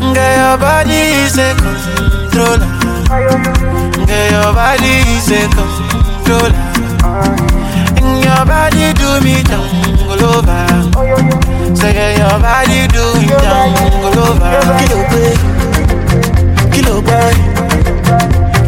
Ngali 0.00 0.36
ya 0.36 0.56
baji, 0.56 1.28
se 1.30 1.54
controller. 1.54 2.68
Ngali 4.06 4.32
ya 4.32 4.52
baji, 4.52 5.20
se 5.20 5.48
controller. 5.48 6.01
Controller 6.24 6.54
And 7.98 8.24
your 8.24 8.44
body 8.46 8.92
do 8.94 9.20
me 9.20 9.42
down 9.42 9.68
all 10.08 10.24
over 10.36 11.76
Say 11.76 12.16
your 12.18 12.38
body 12.40 12.86
do 12.88 13.04
me 13.20 13.26
down 13.28 13.74
all 14.04 14.18
over 14.18 14.52
Kilo 14.78 15.00
pay, 15.10 15.34
kilo 16.72 17.00
buy, 17.02 17.32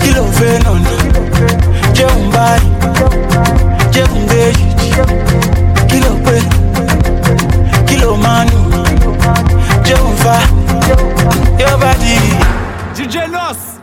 kilo 0.00 0.24
fe 0.32 0.58
no 0.64 0.74
no. 0.78 0.94
Jẹun 1.94 2.30
báyìí, 2.32 2.70
jẹun 3.92 4.26
gbèjì 4.26 4.66
Kilo 5.88 6.10
pay, 6.24 6.42
kilo 7.86 8.16
manu 8.16 8.58
Jẹun 9.84 10.16
fa, 10.16 10.38
your 11.58 11.78
body. 11.78 12.18
DJ 12.96 13.28
Nos. 13.30 13.73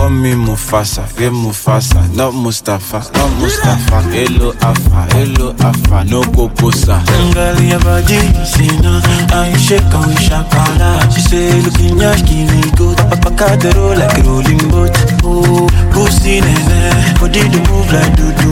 Call 0.00 0.08
me 0.08 0.32
Mufasa, 0.32 1.04
fear 1.06 1.30
Mufasa, 1.30 2.00
not 2.16 2.32
Mustafa, 2.32 3.00
not 3.12 3.30
Mustafa. 3.38 4.00
Hello 4.08 4.54
Alpha, 4.62 5.06
hello 5.12 5.54
Alpha, 5.60 6.04
no 6.08 6.22
Kokosa. 6.22 7.02
Ngali 7.28 7.70
ya 7.70 7.78
baji, 7.78 8.18
sina, 8.46 9.02
aishe 9.34 9.78
kawi 9.92 10.16
shakala. 10.16 11.12
She 11.12 11.20
say, 11.20 11.60
looking 11.60 11.98
yash, 11.98 12.22
kiwi 12.22 12.62
good. 12.78 12.96
Papa 12.96 13.30
kadero 13.36 13.92
like 13.94 14.24
rolling 14.24 14.70
boat. 14.70 14.96
Oh, 15.22 15.68
pussy 15.92 16.40
nene, 16.40 16.80
body 17.20 17.42
do 17.52 17.58
move 17.68 17.92
like 17.92 18.16
do 18.16 18.32
do. 18.40 18.50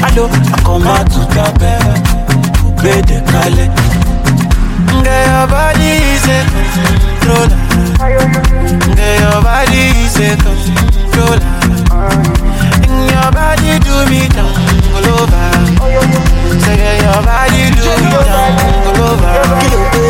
I 0.00 0.10
do, 0.14 0.24
I 0.24 0.62
come 0.64 0.86
out 0.88 1.10
to 1.12 1.20
the 1.28 1.44
bed. 1.60 2.26
Bede 2.80 3.20
kale, 3.28 3.68
Girl, 5.04 5.26
your 5.26 5.46
body 5.46 5.90
is 6.14 6.26
a 6.26 6.38
controller. 6.52 7.58
Girl, 8.96 9.16
your 9.20 9.38
body 9.42 9.82
is 10.04 10.16
a 10.16 10.36
controller. 10.36 11.50
In 12.86 12.98
your 13.12 13.28
body 13.32 13.70
do 13.84 13.94
me 14.10 14.22
down 14.28 14.54
all 14.94 15.08
over. 15.16 15.46
Say, 16.62 16.76
girl, 16.76 16.96
your 17.04 17.20
body 17.26 17.62
do 17.76 17.86
me 18.02 18.10
down 18.10 18.54
all 18.86 19.00
over. 19.08 19.32
Kilo 19.60 19.80
pe, 19.92 20.04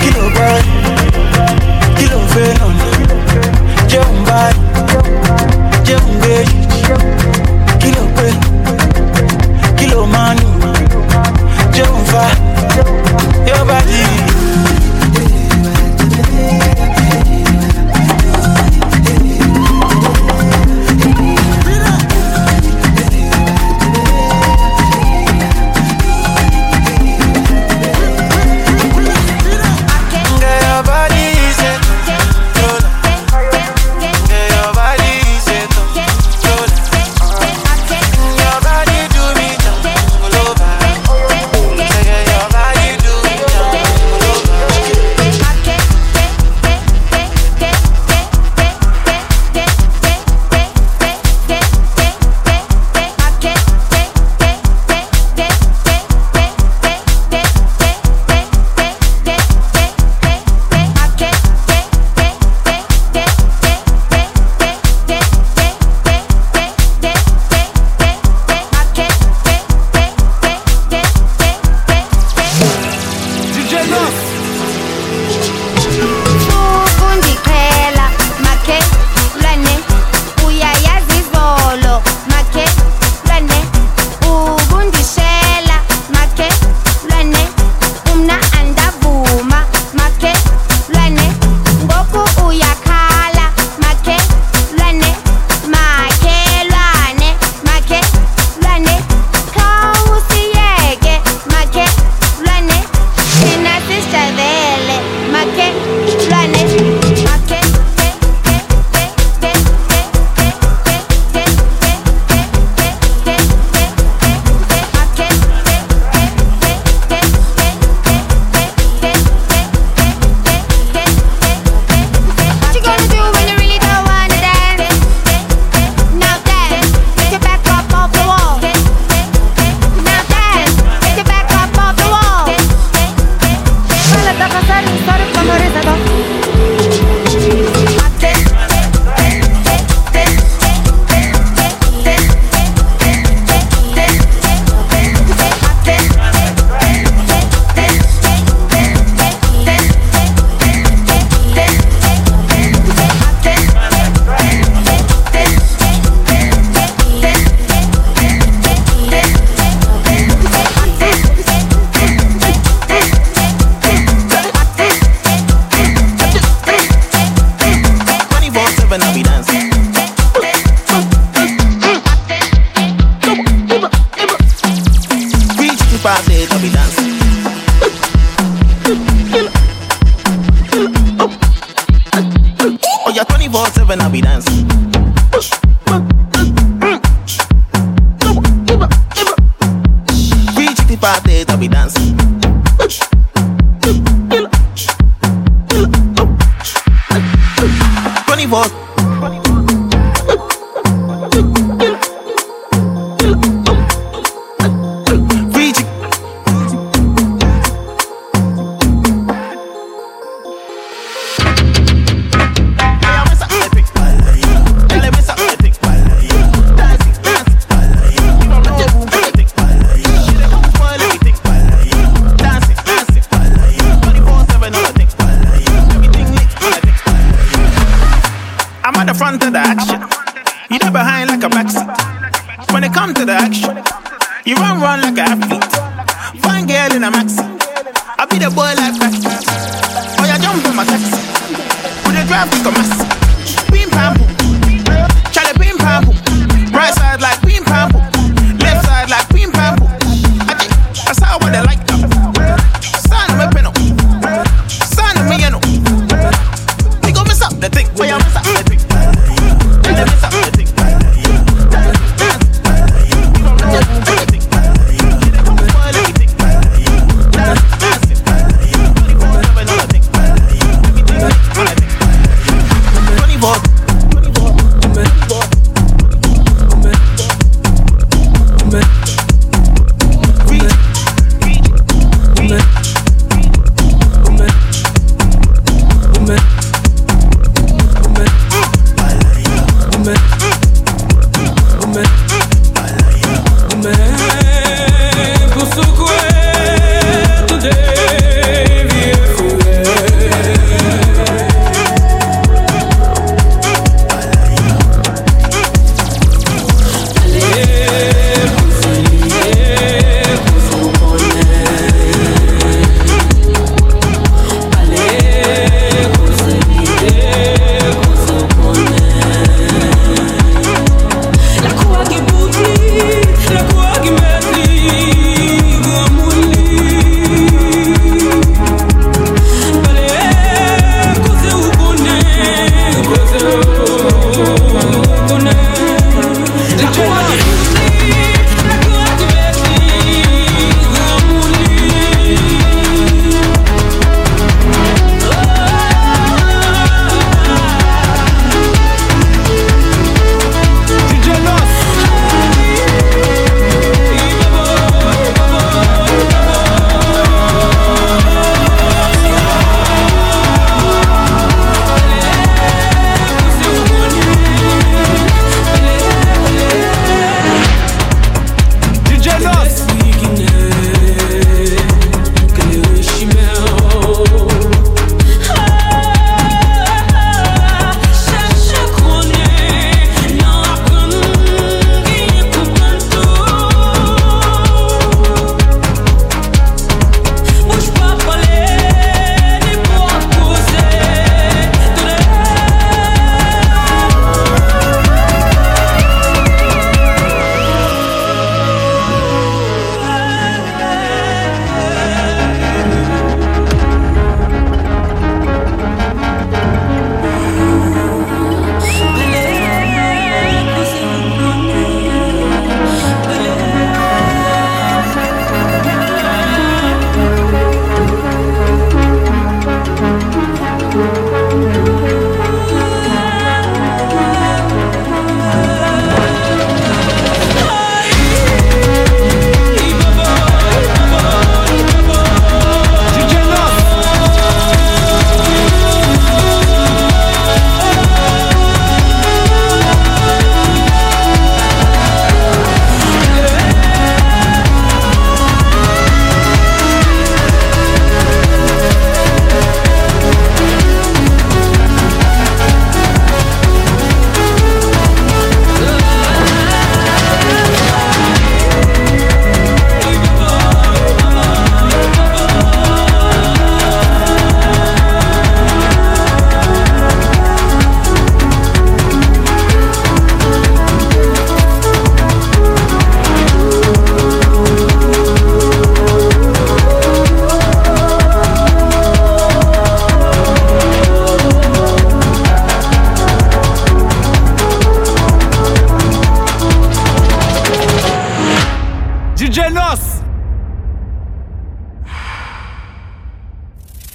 kilo 0.00 0.24
pe, 0.36 0.48
kilo 1.96 2.18
fe 2.32 2.44
nona. 2.58 2.86
Jẹun 3.88 4.18
kilo 7.80 8.04
pe, 8.16 8.28
kilo 9.78 10.00
manu, 10.06 10.48
jẹun. 11.72 12.43
Your 13.46 13.62
body 13.66 14.03